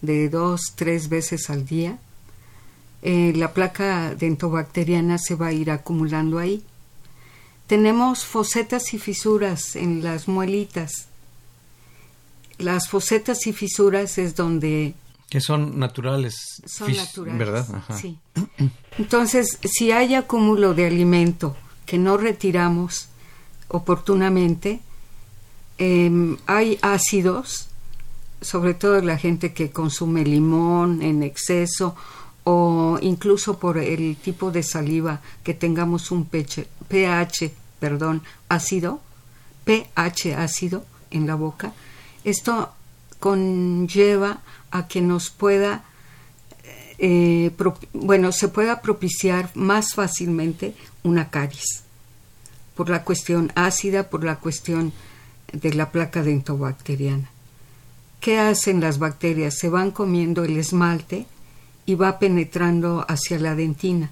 [0.00, 1.98] de dos, tres veces al día,
[3.02, 6.62] eh, la placa dentobacteriana se va a ir acumulando ahí.
[7.66, 11.08] Tenemos fosetas y fisuras en las muelitas.
[12.58, 14.94] Las fosetas y fisuras es donde
[15.34, 16.62] que son naturales.
[16.64, 17.36] Son naturales.
[17.36, 17.66] ¿Verdad?
[18.00, 18.16] Sí.
[18.98, 23.08] Entonces, si hay acúmulo de alimento que no retiramos
[23.66, 24.78] oportunamente,
[25.76, 27.66] em, hay ácidos,
[28.42, 31.96] sobre todo la gente que consume limón en exceso
[32.44, 39.00] o incluso por el tipo de saliva que tengamos un pH, perdón, ácido,
[39.64, 41.72] pH ácido en la boca.
[42.22, 42.70] Esto
[43.18, 44.42] conlleva
[44.74, 45.84] a que nos pueda,
[46.98, 47.52] eh,
[47.92, 51.84] bueno, se pueda propiciar más fácilmente una caries.
[52.74, 54.92] por la cuestión ácida, por la cuestión
[55.52, 57.30] de la placa dentobacteriana.
[58.18, 59.54] ¿Qué hacen las bacterias?
[59.56, 61.26] Se van comiendo el esmalte
[61.86, 64.10] y va penetrando hacia la dentina.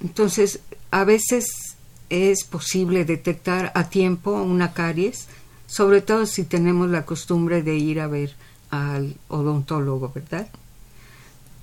[0.00, 0.58] Entonces,
[0.90, 1.76] a veces
[2.10, 5.28] es posible detectar a tiempo una caries,
[5.68, 8.34] sobre todo si tenemos la costumbre de ir a ver
[8.72, 10.48] al odontólogo, ¿verdad?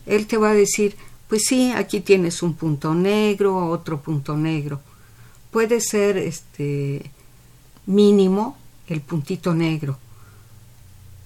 [0.06, 0.95] Él te va a decir,
[1.28, 4.80] pues sí, aquí tienes un punto negro, otro punto negro.
[5.52, 7.12] Puede ser este
[7.88, 9.98] mínimo el puntito negro,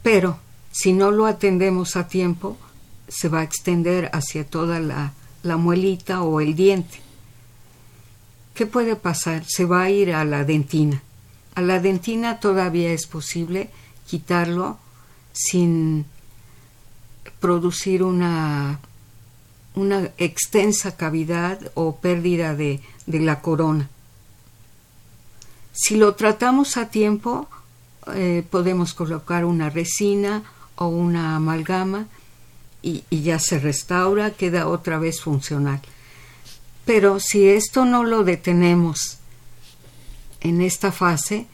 [0.01, 0.37] pero
[0.71, 2.57] si no lo atendemos a tiempo,
[3.07, 6.99] se va a extender hacia toda la, la muelita o el diente.
[8.53, 9.43] ¿Qué puede pasar?
[9.45, 11.03] Se va a ir a la dentina.
[11.55, 13.69] A la dentina todavía es posible
[14.07, 14.77] quitarlo
[15.33, 16.05] sin
[17.39, 18.79] producir una,
[19.75, 23.89] una extensa cavidad o pérdida de, de la corona.
[25.73, 27.49] Si lo tratamos a tiempo,
[28.13, 30.43] eh, podemos colocar una resina
[30.75, 32.07] o una amalgama
[32.81, 35.81] y, y, ya se restaura, queda otra vez funcional.
[36.85, 39.17] Pero si esto no lo detenemos
[40.41, 41.47] en esta fase,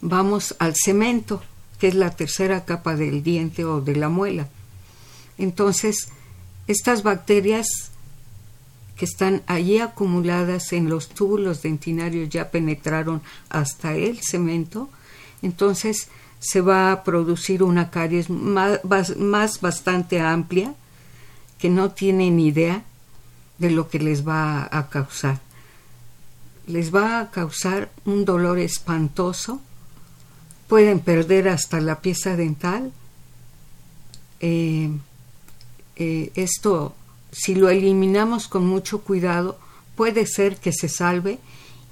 [0.00, 1.42] vamos al cemento,
[1.78, 4.48] que es la tercera capa del diente o de la muela.
[5.38, 6.08] Entonces,
[6.66, 7.66] estas bacterias
[8.96, 14.90] que están allí acumuladas en los túbulos dentinarios ya penetraron hasta el cemento,
[15.40, 16.08] entonces
[16.40, 18.80] se va a producir una caries más,
[19.16, 20.74] más bastante amplia
[21.58, 22.84] que no tienen idea
[23.58, 25.40] de lo que les va a causar.
[26.66, 29.60] Les va a causar un dolor espantoso,
[30.68, 32.92] pueden perder hasta la pieza dental.
[34.40, 34.90] Eh,
[35.96, 36.94] eh, esto,
[37.32, 39.58] si lo eliminamos con mucho cuidado,
[39.96, 41.38] puede ser que se salve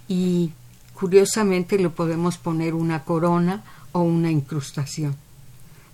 [0.07, 0.53] y
[0.95, 5.17] curiosamente le podemos poner una corona o una incrustación.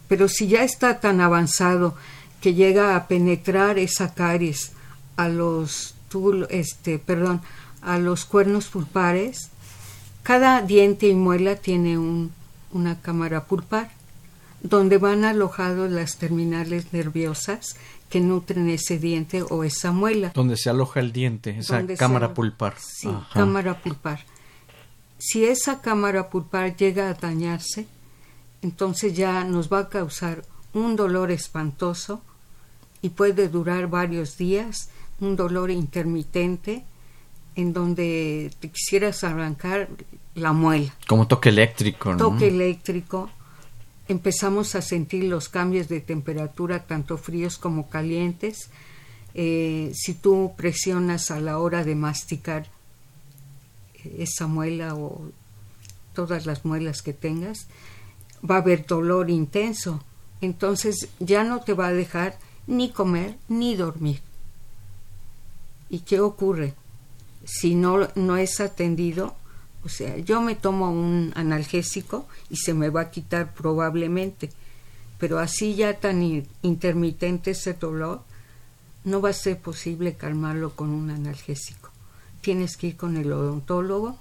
[0.08, 1.94] Pero si ya está tan avanzado
[2.40, 4.72] que llega a penetrar esa caries
[5.16, 5.94] a los
[6.50, 7.40] este, perdón,
[7.80, 9.48] a los cuernos pulpares,
[10.22, 12.32] cada diente y muela tiene un,
[12.72, 13.90] una cámara pulpar
[14.62, 17.76] donde van alojados las terminales nerviosas
[18.08, 20.32] que nutren ese diente o esa muela.
[20.34, 22.74] Donde se aloja el diente, esa cámara pulpar.
[22.78, 24.20] Sí, cámara pulpar.
[25.18, 27.86] Si esa cámara pulpar llega a dañarse,
[28.60, 32.22] entonces ya nos va a causar un dolor espantoso
[33.00, 36.84] y puede durar varios días un dolor intermitente
[37.54, 39.88] en donde te quisieras arrancar
[40.34, 40.94] la muela.
[41.06, 42.18] Como toque eléctrico, ¿no?
[42.18, 43.30] Toque eléctrico.
[44.08, 48.70] Empezamos a sentir los cambios de temperatura, tanto fríos como calientes.
[49.34, 52.66] Eh, si tú presionas a la hora de masticar
[54.18, 55.30] esa muela o
[56.14, 57.68] todas las muelas que tengas,
[58.48, 60.02] va a haber dolor intenso.
[60.40, 64.20] Entonces ya no te va a dejar ni comer ni dormir.
[65.88, 66.74] ¿Y qué ocurre?
[67.44, 69.36] Si no, no es atendido,
[69.84, 74.50] o sea, yo me tomo un analgésico y se me va a quitar probablemente,
[75.18, 76.22] pero así ya tan
[76.62, 78.22] intermitente ese dolor,
[79.04, 81.90] no va a ser posible calmarlo con un analgésico.
[82.40, 84.18] Tienes que ir con el odontólogo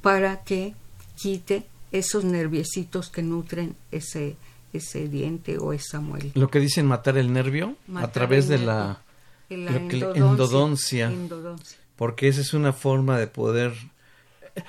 [0.00, 0.74] para que
[1.20, 4.36] quite esos nerviecitos que nutren ese,
[4.72, 6.30] ese diente o esa muela.
[6.34, 9.00] Lo que dicen matar el nervio a través de la
[9.48, 11.12] endodoncia,
[11.96, 13.74] Porque esa es una forma de poder...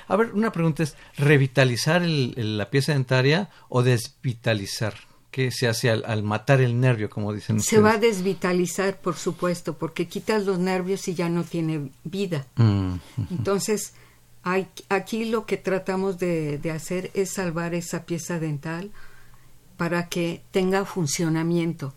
[0.07, 4.95] A ver, una pregunta es, ¿revitalizar la pieza dentaria o desvitalizar?
[5.31, 9.77] ¿Qué se hace al, matar el nervio, como dicen Se va a desvitalizar, por supuesto,
[9.77, 12.47] porque quitas los nervios y ya no tiene vida.
[12.55, 12.95] Mm,
[13.31, 13.93] Entonces,
[14.43, 18.91] hay, aquí lo que tratamos de, de hacer es salvar esa pieza dental
[19.75, 21.93] para que tenga funcionamiento.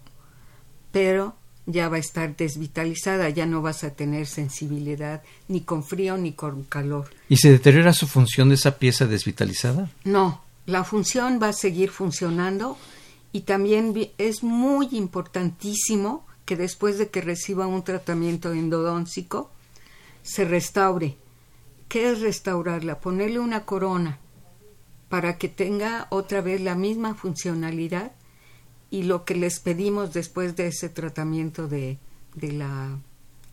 [0.90, 1.36] Pero
[1.70, 6.32] ya va a estar desvitalizada, ya no vas a tener sensibilidad ni con frío ni
[6.32, 7.10] con calor.
[7.28, 9.90] ¿Y se deteriora su función de esa pieza desvitalizada?
[10.04, 12.78] No, la función va a seguir funcionando
[13.32, 19.50] y también es muy importantísimo que después de que reciba un tratamiento endodóntico
[20.22, 21.16] se restaure.
[21.88, 22.98] ¿Qué es restaurarla?
[23.00, 24.18] Ponerle una corona
[25.10, 28.12] para que tenga otra vez la misma funcionalidad
[28.90, 31.98] y lo que les pedimos después de ese tratamiento de,
[32.34, 32.98] de la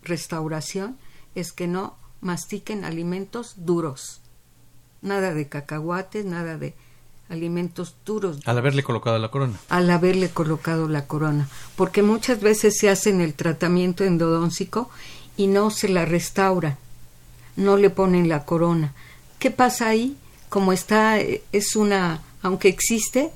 [0.04, 0.98] restauración
[1.36, 4.22] es que no mastiquen alimentos duros.
[5.02, 6.74] Nada de cacahuates, nada de
[7.30, 8.40] alimentos duros.
[8.46, 9.60] Al haberle colocado la corona.
[9.70, 11.50] Al haberle colocado la corona.
[11.76, 14.90] Porque muchas veces se hacen el tratamiento endodóntico
[15.38, 16.78] y no se la restaura.
[17.56, 18.94] no le ponen la corona.
[19.40, 20.18] ¿Qué pasa ahí?
[20.50, 23.32] Como está, es una, aunque existe,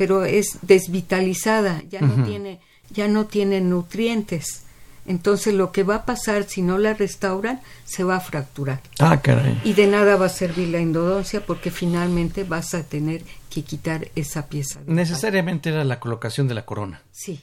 [0.00, 4.62] pero es desvitalizada, ya no tiene, ya no tiene nutrientes.
[5.04, 8.80] Entonces lo que va a pasar si no la restauran se va a fracturar.
[8.98, 9.60] Ah, caray.
[9.62, 13.20] Y de nada va a servir la endodoncia porque finalmente vas a tener
[13.50, 14.80] que quitar esa pieza.
[14.86, 17.02] Necesariamente era la colocación de la corona.
[17.12, 17.42] Sí.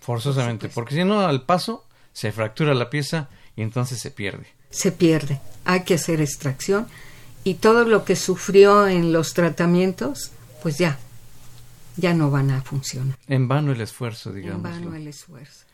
[0.00, 4.46] Forzosamente, porque si no al paso se fractura la pieza y entonces se pierde.
[4.70, 5.38] Se pierde.
[5.66, 6.86] Hay que hacer extracción
[7.44, 10.30] y todo lo que sufrió en los tratamientos,
[10.62, 10.98] pues ya,
[11.96, 13.16] ya no van a funcionar.
[13.26, 14.56] En vano el esfuerzo, digamos.
[14.56, 15.64] En vano el esfuerzo.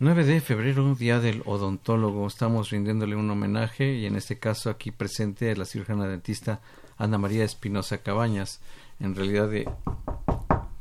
[0.00, 2.26] 9 de febrero, Día del Odontólogo.
[2.26, 6.60] Estamos rindiéndole un homenaje y en este caso aquí presente la cirujana dentista
[6.98, 8.60] Ana María Espinosa Cabañas.
[9.00, 9.70] En realidad de...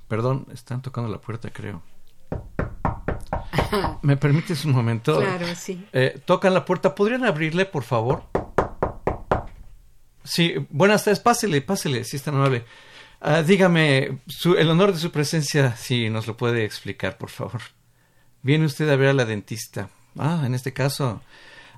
[0.08, 1.82] Perdón, están tocando la puerta, creo.
[4.02, 5.20] ¿Me permites un momento?
[5.20, 5.86] Claro, sí.
[5.94, 6.96] Eh, tocan la puerta.
[6.96, 8.24] ¿Podrían abrirle, por favor?
[10.24, 11.20] Sí, buenas tardes.
[11.20, 12.66] Pásele, pásele, si es tan amable.
[13.26, 14.20] Ah, dígame,
[14.58, 17.62] el honor de su presencia, si nos lo puede explicar, por favor.
[18.42, 19.90] Viene usted a ver a la dentista.
[20.20, 21.22] Ah, en este caso,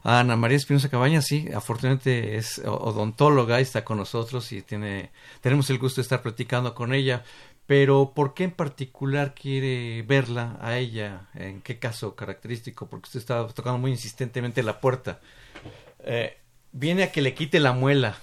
[0.03, 5.69] a Ana María Espinosa Cabañas, sí, afortunadamente es odontóloga está con nosotros y tiene, tenemos
[5.69, 7.23] el gusto de estar platicando con ella.
[7.67, 11.27] Pero, ¿por qué en particular quiere verla a ella?
[11.35, 12.89] ¿En qué caso característico?
[12.89, 15.19] Porque usted está tocando muy insistentemente la puerta.
[15.99, 16.39] Eh,
[16.71, 18.17] viene a que le quite la muela.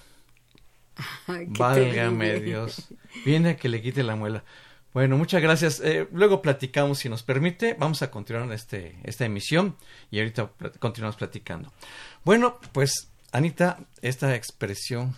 [1.26, 2.88] Válgame Dios.
[3.24, 4.44] Viene a que le quite la muela.
[4.92, 5.80] Bueno, muchas gracias.
[5.80, 7.74] Eh, luego platicamos, si nos permite.
[7.78, 9.76] Vamos a continuar este, esta emisión
[10.10, 11.72] y ahorita continuamos platicando.
[12.24, 15.16] Bueno, pues, Anita, esta expresión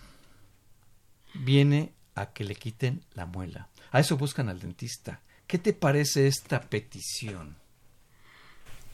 [1.33, 3.67] viene a que le quiten la muela.
[3.91, 5.19] A eso buscan al dentista.
[5.45, 7.57] ¿Qué te parece esta petición?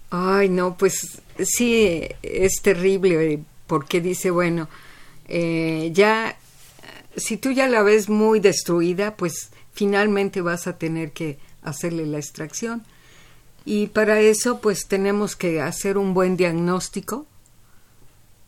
[0.10, 4.68] Ay, no, pues sí, es terrible porque dice, bueno,
[5.30, 6.38] eh, ya,
[7.16, 12.18] si tú ya la ves muy destruida, pues finalmente vas a tener que hacerle la
[12.18, 12.84] extracción.
[13.66, 17.28] Y para eso pues tenemos que hacer un buen diagnóstico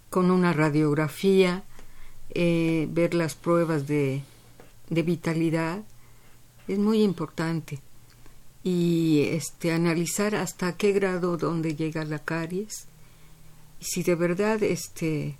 [0.09, 1.63] con una radiografía,
[2.33, 4.23] eh, ver las pruebas de,
[4.89, 5.83] de vitalidad,
[6.67, 7.79] es muy importante.
[8.63, 12.87] Y este analizar hasta qué grado donde llega la caries.
[13.81, 15.37] Y si de verdad este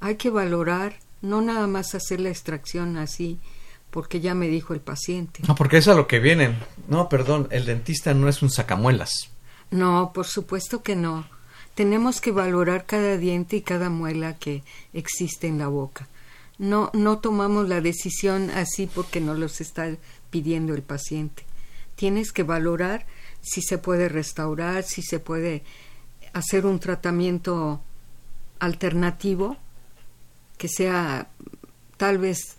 [0.00, 3.38] hay que valorar, no nada más hacer la extracción así
[3.90, 5.42] porque ya me dijo el paciente.
[5.46, 6.56] No, porque es a lo que vienen.
[6.88, 9.30] No, perdón, el dentista no es un sacamuelas.
[9.70, 11.26] No, por supuesto que no.
[11.74, 14.62] Tenemos que valorar cada diente y cada muela que
[14.92, 16.08] existe en la boca.
[16.58, 19.94] No, no tomamos la decisión así porque nos los está
[20.30, 21.44] pidiendo el paciente.
[21.94, 23.06] Tienes que valorar
[23.42, 25.64] si se puede restaurar, si se puede
[26.32, 27.80] hacer un tratamiento
[28.58, 29.56] alternativo
[30.58, 31.28] que sea
[31.96, 32.56] tal vez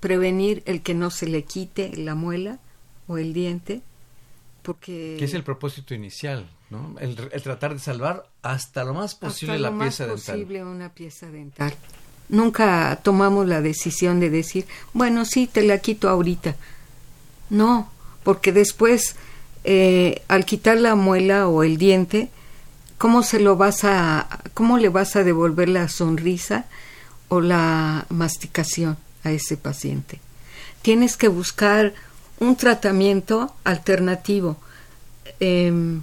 [0.00, 2.58] prevenir el que no se le quite la muela
[3.06, 3.82] o el diente,
[4.62, 5.16] porque...
[5.18, 6.96] Que es el propósito inicial, ¿no?
[6.98, 10.34] El, tratar de salvar hasta lo más posible la pieza dental.
[10.34, 11.74] posible una pieza dental.
[12.28, 16.56] Nunca tomamos la decisión de decir, bueno, sí, te la quito ahorita.
[17.50, 17.90] No,
[18.24, 19.14] porque después,
[19.62, 22.28] eh, al quitar la muela o el diente,
[22.98, 26.66] ¿cómo se lo vas a, cómo le vas a devolver la sonrisa
[27.28, 28.96] o la masticación?
[29.26, 30.20] a ese paciente.
[30.82, 31.94] Tienes que buscar
[32.38, 34.56] un tratamiento alternativo.
[35.40, 36.02] Em,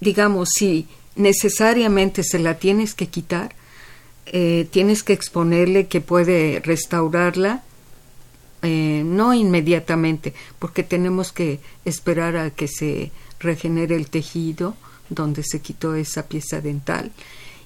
[0.00, 3.54] digamos, si necesariamente se la tienes que quitar,
[4.26, 7.62] eh, tienes que exponerle que puede restaurarla,
[8.62, 14.74] eh, no inmediatamente, porque tenemos que esperar a que se regenere el tejido
[15.10, 17.12] donde se quitó esa pieza dental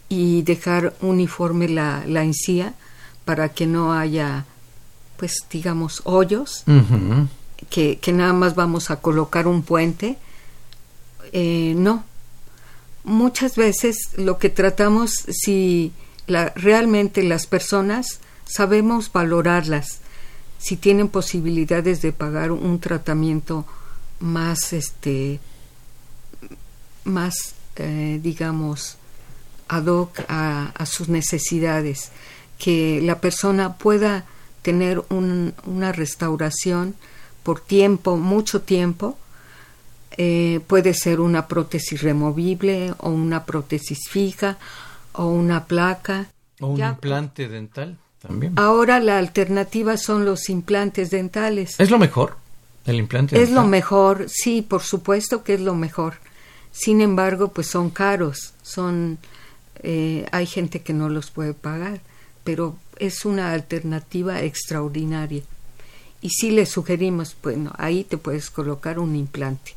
[0.09, 2.75] y dejar uniforme la, la encía
[3.29, 4.47] para que no haya
[5.18, 6.64] pues digamos, hoyos,
[7.68, 10.16] que, que, nada más vamos a colocar un puente.
[11.33, 12.05] Eh, no.
[13.05, 15.93] Muchas veces lo que tratamos, si
[16.26, 19.99] la, realmente las personas sabemos valorarlas,
[20.59, 23.66] si tienen posibilidades de pagar un tratamiento
[24.20, 25.39] más, este,
[27.05, 28.97] más, eh, digamos,
[29.66, 32.11] ad hoc a, a sus necesidades,
[32.59, 34.25] que la persona pueda
[34.63, 36.95] tener una restauración
[37.43, 39.17] por tiempo, mucho tiempo.
[40.21, 44.59] Eh, puede ser una prótesis removible o una prótesis fija
[45.13, 46.27] o una placa.
[46.61, 48.55] O un implante dental también.
[48.57, 51.79] Ahora la alternativa son los implantes dentales.
[51.79, 52.37] ¿Es lo mejor?
[52.85, 56.15] ¿El implante Es lo mejor, sí, por supuesto que es lo mejor.
[56.73, 59.19] Sin embargo, pues son caros, son...
[59.83, 62.01] Eh, hay gente que no los puede pagar
[62.49, 65.43] pero es una alternativa extraordinaria.
[66.23, 69.75] Y si le sugerimos, bueno, ahí te puedes colocar un implante.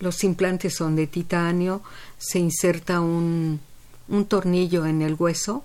[0.00, 1.82] Los implantes son de titanio,
[2.18, 3.60] se inserta un,
[4.08, 5.62] un tornillo en el hueso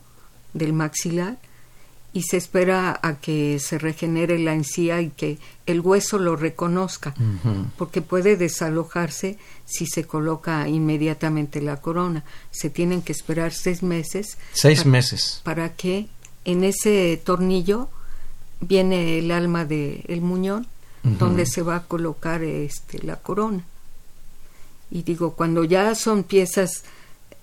[0.53, 1.39] del maxilar
[2.13, 7.15] y se espera a que se regenere la encía y que el hueso lo reconozca,
[7.75, 12.23] porque puede desalojarse si se coloca inmediatamente la corona.
[12.51, 14.37] Se tienen que esperar seis meses.
[14.53, 15.41] Seis meses.
[15.43, 16.07] Para que
[16.45, 17.89] en ese tornillo
[18.61, 20.67] viene el alma del el muñón,
[21.03, 23.63] donde se va a colocar este, la corona.
[24.89, 26.83] Y digo, cuando ya son piezas,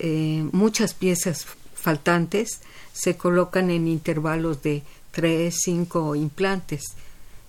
[0.01, 2.61] eh, muchas piezas faltantes,
[2.93, 4.83] se colocan en intervalos de
[5.13, 6.83] tres, cinco implantes.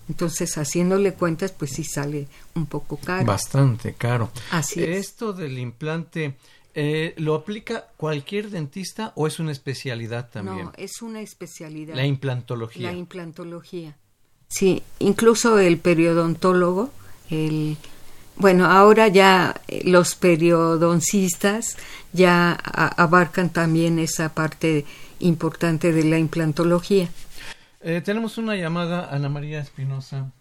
[0.09, 3.25] Entonces, haciéndole cuentas, pues sí sale un poco caro.
[3.25, 4.29] Bastante caro.
[4.51, 5.07] Así es.
[5.07, 6.35] Esto del implante,
[6.75, 10.65] eh, ¿lo aplica cualquier dentista o es una especialidad también?
[10.65, 11.95] No, es una especialidad.
[11.95, 12.91] La implantología.
[12.91, 13.95] La implantología.
[14.47, 16.91] Sí, incluso el periodontólogo,
[17.29, 17.77] el
[18.35, 21.77] bueno, ahora ya eh, los periodoncistas
[22.11, 24.85] ya abarcan también esa parte
[25.19, 27.09] importante de la implantología.
[27.81, 30.31] Eh, tenemos una llamada, Ana María Espinosa,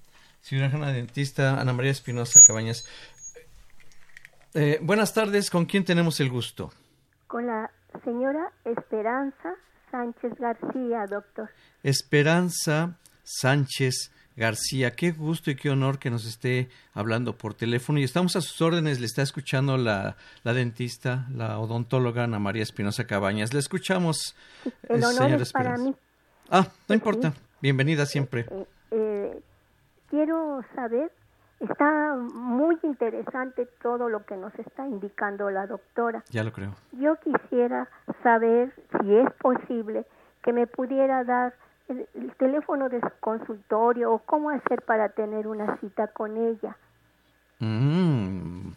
[0.42, 2.84] cirujana dentista, Ana María Espinosa Cabañas.
[4.54, 6.70] Eh, buenas tardes, ¿con quién tenemos el gusto?
[7.26, 7.70] Con la
[8.04, 9.54] señora Esperanza
[9.90, 11.48] Sánchez García, doctor.
[11.82, 14.92] Esperanza Sánchez García.
[14.92, 17.98] Qué gusto y qué honor que nos esté hablando por teléfono.
[17.98, 19.00] Y estamos a sus órdenes.
[19.00, 23.52] Le está escuchando la, la dentista, la odontóloga Ana María Espinosa Cabañas.
[23.52, 24.34] Le escuchamos,
[24.88, 25.94] El honor es para mí.
[26.50, 27.32] Ah, no importa.
[27.60, 28.46] Bienvenida siempre.
[28.50, 29.40] Eh, eh,
[30.10, 31.10] quiero saber,
[31.62, 36.24] está muy interesante todo lo que nos está indicando la doctora.
[36.30, 36.74] Ya lo creo.
[36.92, 37.88] Yo quisiera
[38.22, 40.04] saber si es posible
[40.42, 41.54] que me pudiera dar
[41.88, 42.06] el,
[42.38, 46.76] teléfono de su consultorio o cómo hacer para tener una cita con ella.
[47.60, 48.72] Mm.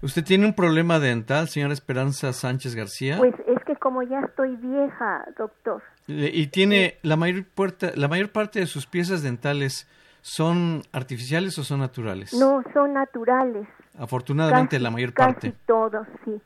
[0.00, 3.18] ¿Usted tiene un problema dental, señora Esperanza Sánchez García?
[3.18, 5.82] Pues es que como ya estoy vieja, doctor.
[6.06, 9.88] ¿Y tiene la mayor, puerta, la mayor parte de sus piezas dentales
[10.20, 12.32] son artificiales o son naturales?
[12.34, 13.66] No, son naturales.
[13.98, 15.52] Afortunadamente la mayor parte.
[15.52, 16.40] Casi todos, sí.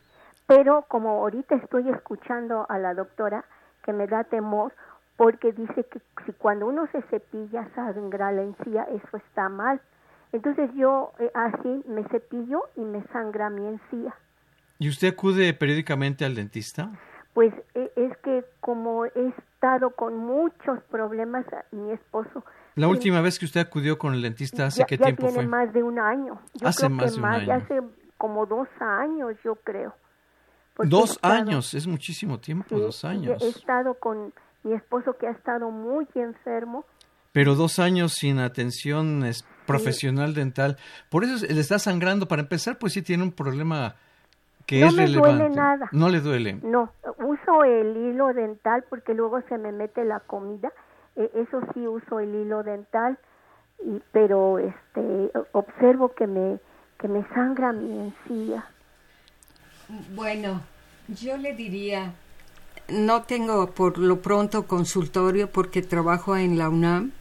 [0.46, 3.44] Pero como ahorita estoy escuchando a la doctora
[3.84, 4.72] que me da temor,
[5.16, 9.80] porque dice que si cuando uno se cepilla sangra la encía, eso está mal.
[10.32, 14.14] Entonces yo eh, así me cepillo y me sangra mi encía.
[14.78, 16.90] ¿Y usted acude periódicamente al dentista?
[17.34, 22.44] Pues e, es que como he estado con muchos problemas, mi esposo...
[22.74, 25.82] La última vez que usted acudió con el dentista, ¿hace qué tiempo tiene más de
[25.82, 26.40] un año.
[26.54, 27.52] Yo hace creo más que de un más, año.
[27.54, 27.80] Hace
[28.16, 29.94] como dos años, yo creo.
[30.78, 33.42] dos años, es muchísimo tiempo, dos años.
[33.42, 36.84] He estado con mi esposo que ha estado muy enfermo.
[37.32, 39.24] Pero dos años sin atención
[39.66, 40.76] profesional dental.
[41.10, 42.28] Por eso le está sangrando.
[42.28, 43.96] Para empezar, pues sí tiene un problema
[44.66, 45.44] que no es me relevante.
[45.44, 45.88] Duele nada.
[45.92, 46.60] No le duele.
[46.62, 50.70] No, uso el hilo dental porque luego se me mete la comida.
[51.16, 53.18] E, eso sí uso el hilo dental,
[53.84, 56.58] y, pero este observo que me
[56.98, 58.64] que me sangra mi encía.
[60.14, 60.60] Bueno,
[61.08, 62.14] yo le diría
[62.88, 67.12] no tengo por lo pronto consultorio porque trabajo en la UNAM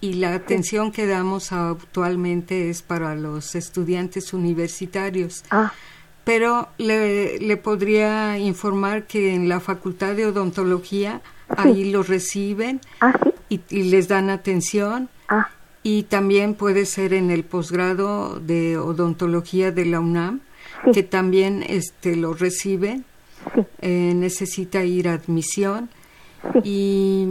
[0.00, 5.44] y la atención que damos actualmente es para los estudiantes universitarios.
[5.50, 5.72] Ah.
[6.24, 13.12] Pero le, le, podría informar que en la Facultad de Odontología ahí los reciben ah,
[13.50, 15.10] y, y, les dan atención.
[15.28, 15.50] Ah.
[15.82, 20.40] Y también puede ser en el posgrado de odontología de la UNAM,
[20.92, 23.04] que también este, los reciben
[23.80, 25.88] eh, necesita ir a admisión
[26.62, 27.26] y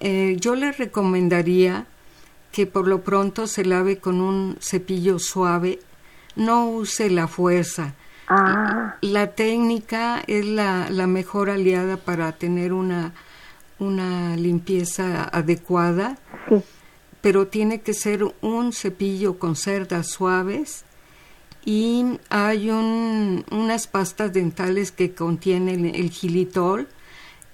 [0.00, 1.86] eh, yo le recomendaría
[2.52, 5.78] que por lo pronto se lave con un cepillo suave,
[6.36, 7.94] no use la fuerza.
[8.28, 8.96] Ah.
[9.02, 13.12] La técnica es la, la mejor aliada para tener una,
[13.78, 16.18] una limpieza adecuada,
[17.20, 20.84] pero tiene que ser un cepillo con cerdas suaves
[21.66, 26.86] y hay un, unas pastas dentales que contienen el, gilitol,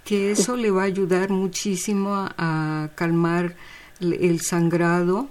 [0.05, 3.55] que eso le va a ayudar muchísimo a, calmar
[4.01, 5.29] el, sangrado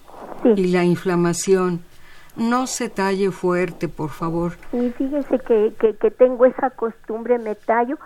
[0.55, 1.81] y la inflamación.
[2.35, 4.53] No se talle fuerte, por favor.
[4.73, 7.99] Y fíjese que, que, tengo esa costumbre, me tallo,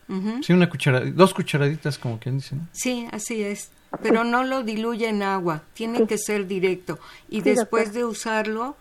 [0.42, 2.68] Sí, una cuchara, dos cucharaditas como quien dice, ¿no?
[2.72, 3.72] Sí, así es.
[4.04, 7.00] Pero no lo diluye en agua, tiene que ser directo.
[7.30, 8.76] Y después de usarlo,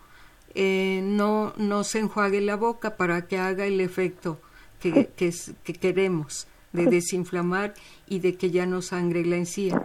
[0.54, 4.40] eh, no, no se enjuague la boca para que haga el efecto
[4.80, 7.72] que, que, que queremos, de desinflamar
[8.06, 9.80] y de que ya no sangre la encía.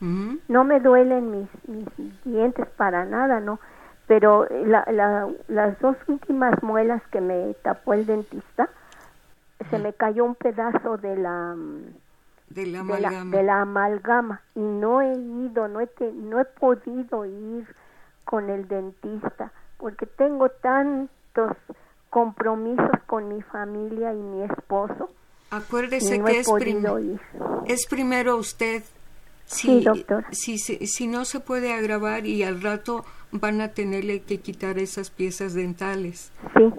[0.00, 3.58] No me duelen mis, mis, dientes para nada, ¿no?
[4.06, 8.68] Pero la, la, las dos últimas muelas que me tapó el dentista,
[9.70, 11.56] se me cayó un pedazo de la
[12.50, 17.24] de la amalgama, de la, amalgama y no he ido, no he, no he podido
[17.24, 17.66] ir
[18.24, 21.56] con el dentista porque tengo tantos
[22.10, 25.10] compromisos con mi familia y mi esposo.
[25.50, 26.48] Acuérdese que es,
[27.66, 28.82] es primero usted
[29.46, 30.24] Sí, doctor.
[30.32, 35.10] Si, si, no se puede agravar y al rato van a tenerle que quitar esas
[35.10, 36.32] piezas dentales.
[36.56, 36.72] Sí.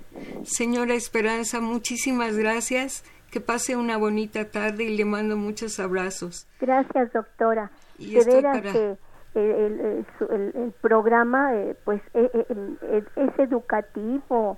[0.43, 3.03] Señora Esperanza, muchísimas gracias.
[3.32, 6.47] Que pase una bonita tarde y le mando muchos abrazos.
[6.61, 7.72] Gracias, doctora.
[7.97, 8.97] Y de veras que
[9.36, 14.57] el, el, programa eh, pues eh, eh, es educativo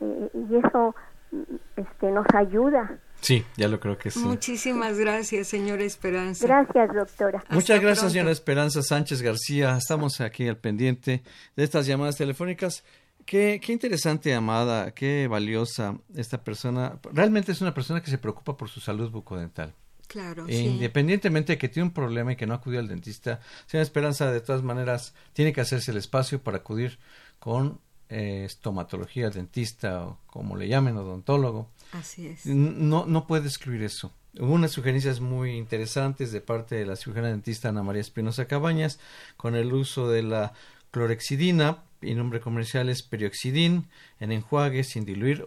[0.00, 0.94] y eso
[1.32, 1.42] mm,
[1.76, 4.18] este nos ayuda Sí, ya lo creo que sí.
[4.18, 6.46] Muchísimas gracias, señora Esperanza.
[6.46, 7.42] Gracias, doctora.
[7.48, 9.78] Muchas gracias, señora Esperanza Sánchez García.
[9.78, 11.22] Estamos aquí al pendiente
[11.56, 12.84] de estas llamadas telefónicas.
[13.24, 16.98] Qué, qué interesante, amada, qué valiosa esta persona.
[17.14, 19.72] Realmente es una persona que se preocupa por su salud bucodental.
[20.06, 20.44] Claro.
[20.46, 24.30] E independientemente de que tiene un problema y que no acudió al dentista, señora Esperanza,
[24.30, 26.98] de todas maneras, tiene que hacerse el espacio para acudir
[27.38, 31.70] con eh, estomatología, dentista o como le llamen, odontólogo.
[31.94, 32.46] Así es.
[32.46, 34.12] No, no puede excluir eso.
[34.38, 38.98] Hubo unas sugerencias muy interesantes de parte de la cirujana dentista Ana María Espinosa Cabañas
[39.36, 40.52] con el uso de la
[40.90, 43.88] clorexidina y nombre comercial es perioxidin
[44.20, 45.44] en enjuague sin diluir.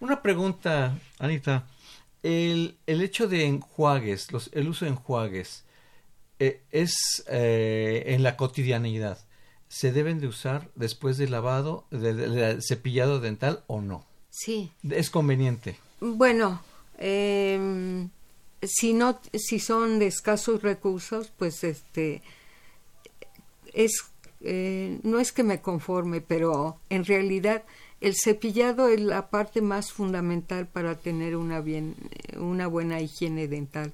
[0.00, 1.66] Una pregunta, Anita.
[2.22, 5.64] El, el hecho de enjuagues, los, el uso de enjuagues,
[6.38, 9.18] eh, es eh, en la cotidianidad
[9.68, 14.04] se deben de usar después del lavado, del cepillado dental o no?
[14.30, 14.70] Sí.
[14.88, 15.78] ¿Es conveniente?
[16.00, 16.62] Bueno,
[16.98, 18.08] eh,
[18.62, 22.22] si no, si son de escasos recursos, pues este
[23.72, 24.04] es
[24.40, 27.64] eh, no es que me conforme, pero en realidad
[28.00, 31.96] el cepillado es la parte más fundamental para tener una bien,
[32.38, 33.92] una buena higiene dental.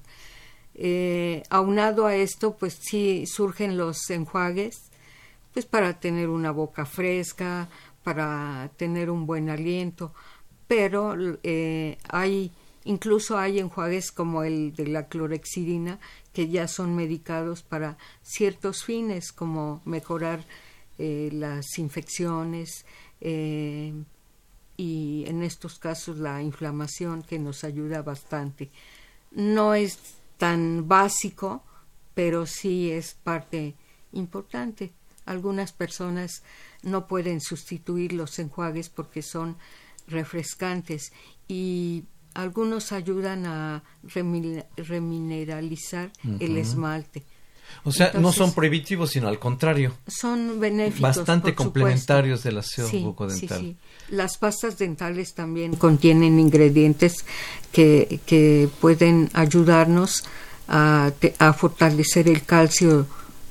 [0.75, 4.89] Eh, aunado a esto, pues sí surgen los enjuagues
[5.53, 7.69] pues para tener una boca fresca,
[8.03, 10.13] para tener un buen aliento,
[10.67, 12.51] pero eh, hay
[12.85, 15.99] incluso hay enjuagues como el de la clorexidina
[16.33, 20.43] que ya son medicados para ciertos fines como mejorar
[20.97, 22.85] eh, las infecciones
[23.21, 23.93] eh,
[24.75, 28.69] y en estos casos la inflamación que nos ayuda bastante.
[29.31, 29.97] No es
[30.37, 31.63] tan básico,
[32.13, 33.75] pero sí es parte
[34.11, 34.91] importante.
[35.25, 36.43] Algunas personas
[36.81, 39.55] no pueden sustituir los enjuagues porque son
[40.07, 41.11] refrescantes
[41.47, 43.83] y algunos ayudan a
[44.77, 47.23] remineralizar el esmalte.
[47.83, 49.93] O sea, no son prohibitivos, sino al contrario.
[50.07, 51.01] Son benéficos.
[51.01, 53.59] Bastante complementarios del aseo bucodental.
[53.59, 53.77] Sí, sí.
[54.09, 57.25] Las pastas dentales también contienen ingredientes
[57.71, 60.23] que, que pueden ayudarnos
[60.67, 63.07] a, a, fortalecer el calcio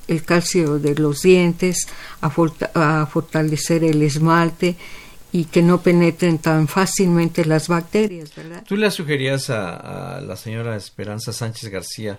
[0.09, 1.87] el calcio de los dientes,
[2.21, 4.77] a, a fortalecer el esmalte
[5.33, 8.63] y que no penetren tan fácilmente las bacterias, ¿verdad?
[8.67, 12.19] Tú le sugerías a, a la señora Esperanza Sánchez García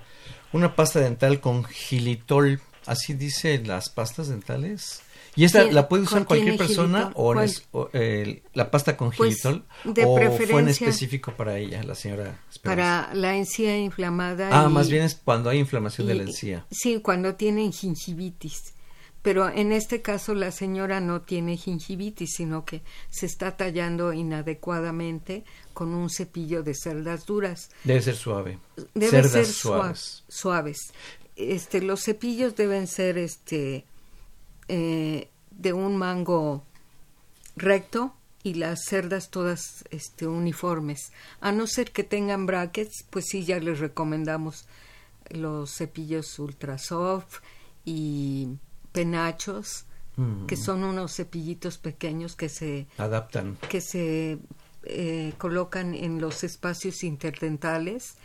[0.54, 5.02] una pasta dental con gilitol, así dice las pastas dentales.
[5.36, 9.66] ¿Y esta la puede usar cualquier persona o, la pasta con pues, gilitol
[10.06, 14.50] o fue en específico para ella, la señora Para la encía inflamada.
[14.52, 16.68] Ah, más bien es cuando hay inflamación de la encía.
[16.70, 18.73] Sí, cuando tienen gingivitis.
[19.24, 25.46] Pero en este caso la señora no tiene gingivitis, sino que se está tallando inadecuadamente
[25.74, 27.72] con un cepillo de cerdas duras.
[27.86, 28.60] Debe ser suave.
[28.94, 30.24] Debe ser suaves.
[30.28, 30.94] suaves.
[31.38, 33.86] Este, los cepillos deben ser este
[34.68, 36.66] eh, de un mango
[37.56, 38.14] recto
[38.44, 41.14] y las cerdas todas este, uniformes.
[41.40, 44.66] A no ser que tengan brackets, pues sí ya les recomendamos
[45.30, 47.38] los cepillos ultra soft
[47.86, 48.50] y
[48.94, 49.86] penachos,
[50.48, 54.38] que son unos cepillitos pequeños que se adaptan, que se
[54.84, 58.16] eh, colocan en los espacios interdentales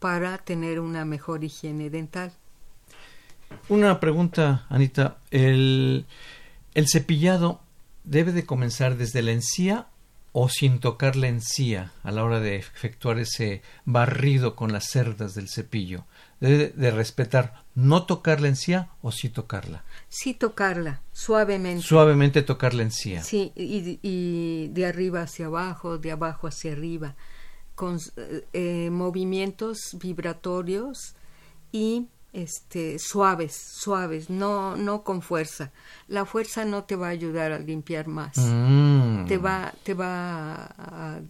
[0.00, 2.32] para tener una mejor higiene dental.
[3.68, 5.18] Una pregunta, Anita.
[5.30, 6.06] ¿El,
[6.74, 7.60] el cepillado
[8.02, 9.86] debe de comenzar desde la encía
[10.32, 15.34] o sin tocar la encía a la hora de efectuar ese barrido con las cerdas
[15.34, 16.04] del cepillo?
[16.40, 19.84] Debe de respetar no tocar la encía o sí tocarla.
[20.08, 21.82] Sí tocarla, suavemente.
[21.82, 23.22] Suavemente tocar la encía.
[23.22, 27.14] Sí, y, y de arriba hacia abajo, de abajo hacia arriba,
[27.74, 28.00] con
[28.52, 31.14] eh, movimientos vibratorios
[31.70, 35.72] y este suaves, suaves, no no con fuerza.
[36.08, 38.36] La fuerza no te va a ayudar a limpiar más.
[38.38, 39.26] Mm.
[39.26, 41.20] Te va te va a,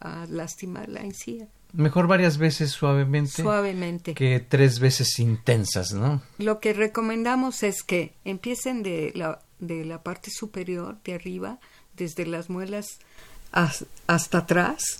[0.00, 1.48] a lastimar la encía.
[1.72, 3.42] Mejor varias veces suavemente.
[3.42, 4.14] Suavemente.
[4.14, 6.22] Que tres veces intensas, ¿no?
[6.38, 11.58] Lo que recomendamos es que empiecen de la, de la parte superior, de arriba,
[11.96, 12.98] desde las muelas
[13.52, 14.96] hasta atrás,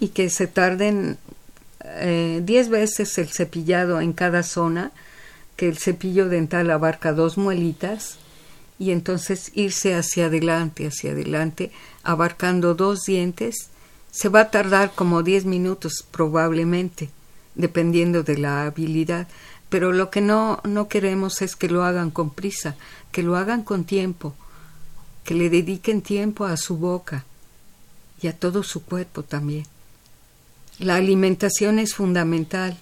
[0.00, 1.16] y que se tarden
[1.82, 4.92] eh, diez veces el cepillado en cada zona,
[5.56, 8.18] que el cepillo dental abarca dos muelitas,
[8.78, 13.70] y entonces irse hacia adelante, hacia adelante, abarcando dos dientes
[14.10, 17.10] se va a tardar como 10 minutos probablemente,
[17.54, 19.28] dependiendo de la habilidad,
[19.68, 22.76] pero lo que no, no queremos es que lo hagan con prisa,
[23.12, 24.34] que lo hagan con tiempo,
[25.24, 27.24] que le dediquen tiempo a su boca
[28.22, 29.66] y a todo su cuerpo también.
[30.78, 32.78] La alimentación es fundamental,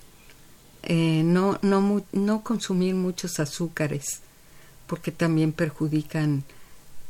[0.84, 4.20] eh, no, no, no consumir muchos azúcares,
[4.86, 6.44] porque también perjudican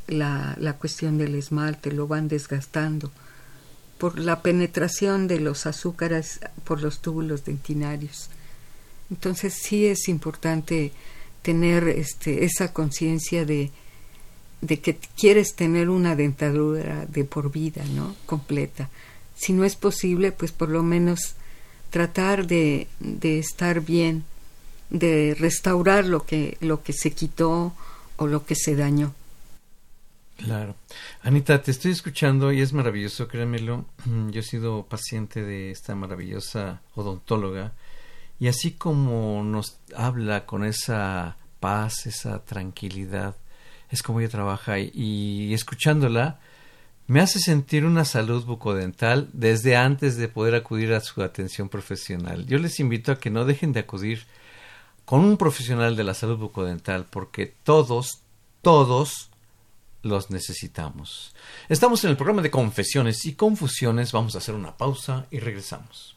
[0.07, 3.11] la, la cuestión del esmalte, lo van desgastando
[3.99, 8.29] por la penetración de los azúcares por los túbulos dentinarios.
[9.11, 10.93] Entonces sí es importante
[11.43, 13.71] tener este, esa conciencia de,
[14.61, 18.17] de que quieres tener una dentadura de por vida, ¿no?
[18.27, 18.91] Completa.
[19.37, 21.37] Si no es posible, pues por lo menos
[21.91, 24.25] tratar de, de estar bien,
[24.91, 27.75] de restaurar lo que, lo que se quitó
[28.17, 29.15] o lo que se dañó.
[30.37, 30.77] Claro.
[31.23, 33.87] Anita, te estoy escuchando y es maravilloso, créemelo.
[34.31, 37.73] Yo he sido paciente de esta maravillosa odontóloga
[38.39, 43.35] y así como nos habla con esa paz, esa tranquilidad,
[43.91, 46.39] es como ella trabaja y, y escuchándola
[47.09, 52.47] me hace sentir una salud bucodental desde antes de poder acudir a su atención profesional.
[52.47, 54.27] Yo les invito a que no dejen de acudir
[55.05, 58.23] con un profesional de la salud bucodental porque todos,
[58.61, 59.31] todos
[60.07, 61.35] los necesitamos.
[61.69, 64.13] Estamos en el programa de confesiones y confusiones.
[64.13, 66.16] Vamos a hacer una pausa y regresamos.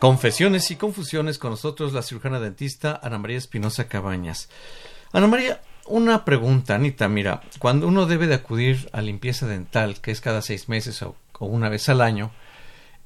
[0.00, 4.48] Confesiones y confusiones con nosotros la cirujana dentista Ana María Espinosa Cabañas.
[5.12, 10.10] Ana María, una pregunta, Anita, mira, cuando uno debe de acudir a limpieza dental, que
[10.10, 12.30] es cada seis meses o, una vez al año,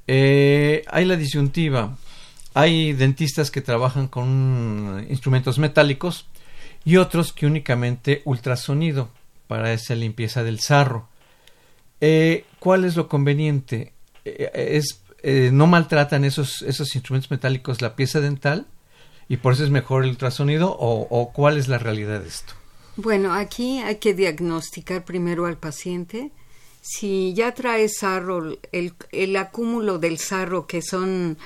[0.06, 1.98] eh, hay la disyuntiva.
[2.54, 6.26] Hay dentistas que trabajan con instrumentos metálicos
[6.84, 9.08] y otros que únicamente ultrasonido
[9.48, 11.08] para esa limpieza del sarro.
[12.00, 13.92] Eh, ¿Cuál es lo conveniente?
[14.24, 18.66] Eh, ¿Es eh, no maltratan esos, esos instrumentos metálicos la pieza dental
[19.26, 22.52] y por eso es mejor el ultrasonido o, cuál es la realidad de esto?
[22.96, 26.30] Bueno, aquí hay que diagnosticar primero al paciente.
[26.82, 31.38] Si ya trae sarro, el, el acúmulo del sarro, que son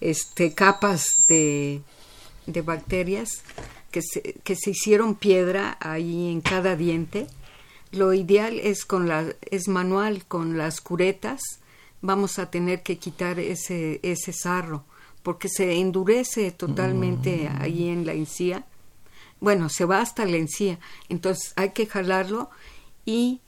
[0.00, 1.82] este, capas de,
[2.46, 3.42] de bacterias
[3.90, 7.26] que se, que se hicieron piedra ahí en cada diente,
[7.90, 11.40] lo ideal es con la, es manual con las curetas
[12.06, 14.84] vamos a tener que quitar ese, ese sarro,
[15.22, 17.62] porque se endurece totalmente mm.
[17.62, 18.64] ahí en la encía.
[19.40, 20.78] Bueno, se va hasta la encía,
[21.08, 22.48] entonces hay que jalarlo
[23.04, 23.40] y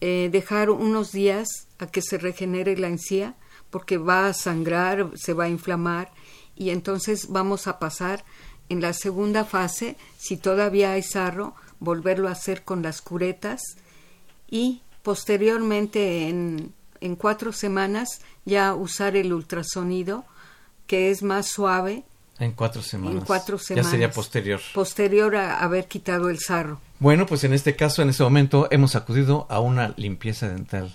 [0.00, 3.36] eh, dejar unos días a que se regenere la encía,
[3.70, 6.10] porque va a sangrar, se va a inflamar,
[6.56, 8.24] y entonces vamos a pasar
[8.68, 13.62] en la segunda fase, si todavía hay sarro, volverlo a hacer con las curetas
[14.50, 20.24] y posteriormente en en cuatro semanas ya usar el ultrasonido,
[20.86, 22.04] que es más suave.
[22.38, 23.20] En cuatro semanas.
[23.20, 23.86] En cuatro semanas.
[23.86, 24.60] Ya sería posterior.
[24.74, 26.80] Posterior a haber quitado el sarro.
[26.98, 30.94] Bueno, pues en este caso, en este momento, hemos acudido a una limpieza dental.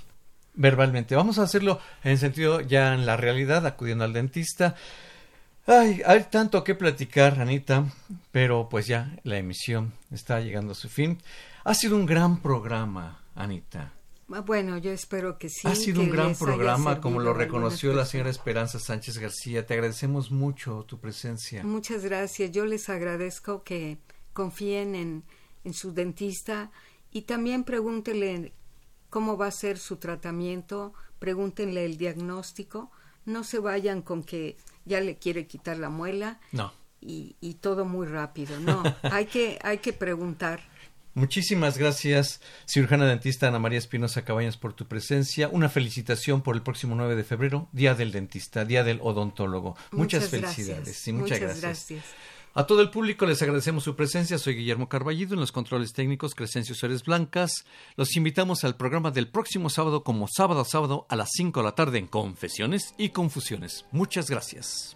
[0.55, 1.15] Verbalmente.
[1.15, 4.75] Vamos a hacerlo en sentido ya en la realidad, acudiendo al dentista.
[5.65, 7.85] Ay, hay tanto que platicar, Anita,
[8.31, 11.21] pero pues ya la emisión está llegando a su fin.
[11.63, 13.93] Ha sido un gran programa, Anita.
[14.31, 15.67] Ah, bueno, yo espero que sí.
[15.67, 19.65] Ha sido un gran programa, como lo reconoció la señora Esperanza Sánchez García.
[19.65, 21.63] Te agradecemos mucho tu presencia.
[21.63, 22.51] Muchas gracias.
[22.51, 23.97] Yo les agradezco que
[24.33, 25.23] confíen en,
[25.63, 26.71] en su dentista
[27.11, 28.53] y también pregúntenle
[29.09, 32.91] cómo va a ser su tratamiento, pregúntenle el diagnóstico.
[33.25, 36.39] No se vayan con que ya le quiere quitar la muela.
[36.51, 36.73] No.
[36.99, 38.59] Y, y todo muy rápido.
[38.59, 40.61] No, hay que, hay que preguntar.
[41.15, 45.47] Muchísimas gracias, cirujana dentista Ana María Espinosa Cabañas, por tu presencia.
[45.47, 49.77] Una felicitación por el próximo 9 de febrero, Día del Dentista, Día del Odontólogo.
[49.91, 52.03] Muchas, felicidades y muchas, gracias.
[52.55, 54.37] A todo el público les agradecemos su presencia.
[54.37, 57.65] Soy Guillermo Carballido en los controles técnicos Crescencio Suárez Blancas.
[57.95, 61.63] Los invitamos al programa del próximo sábado como sábado a sábado a las 5 de
[61.63, 63.85] la tarde en Confesiones y Confusiones.
[63.91, 64.95] Muchas gracias.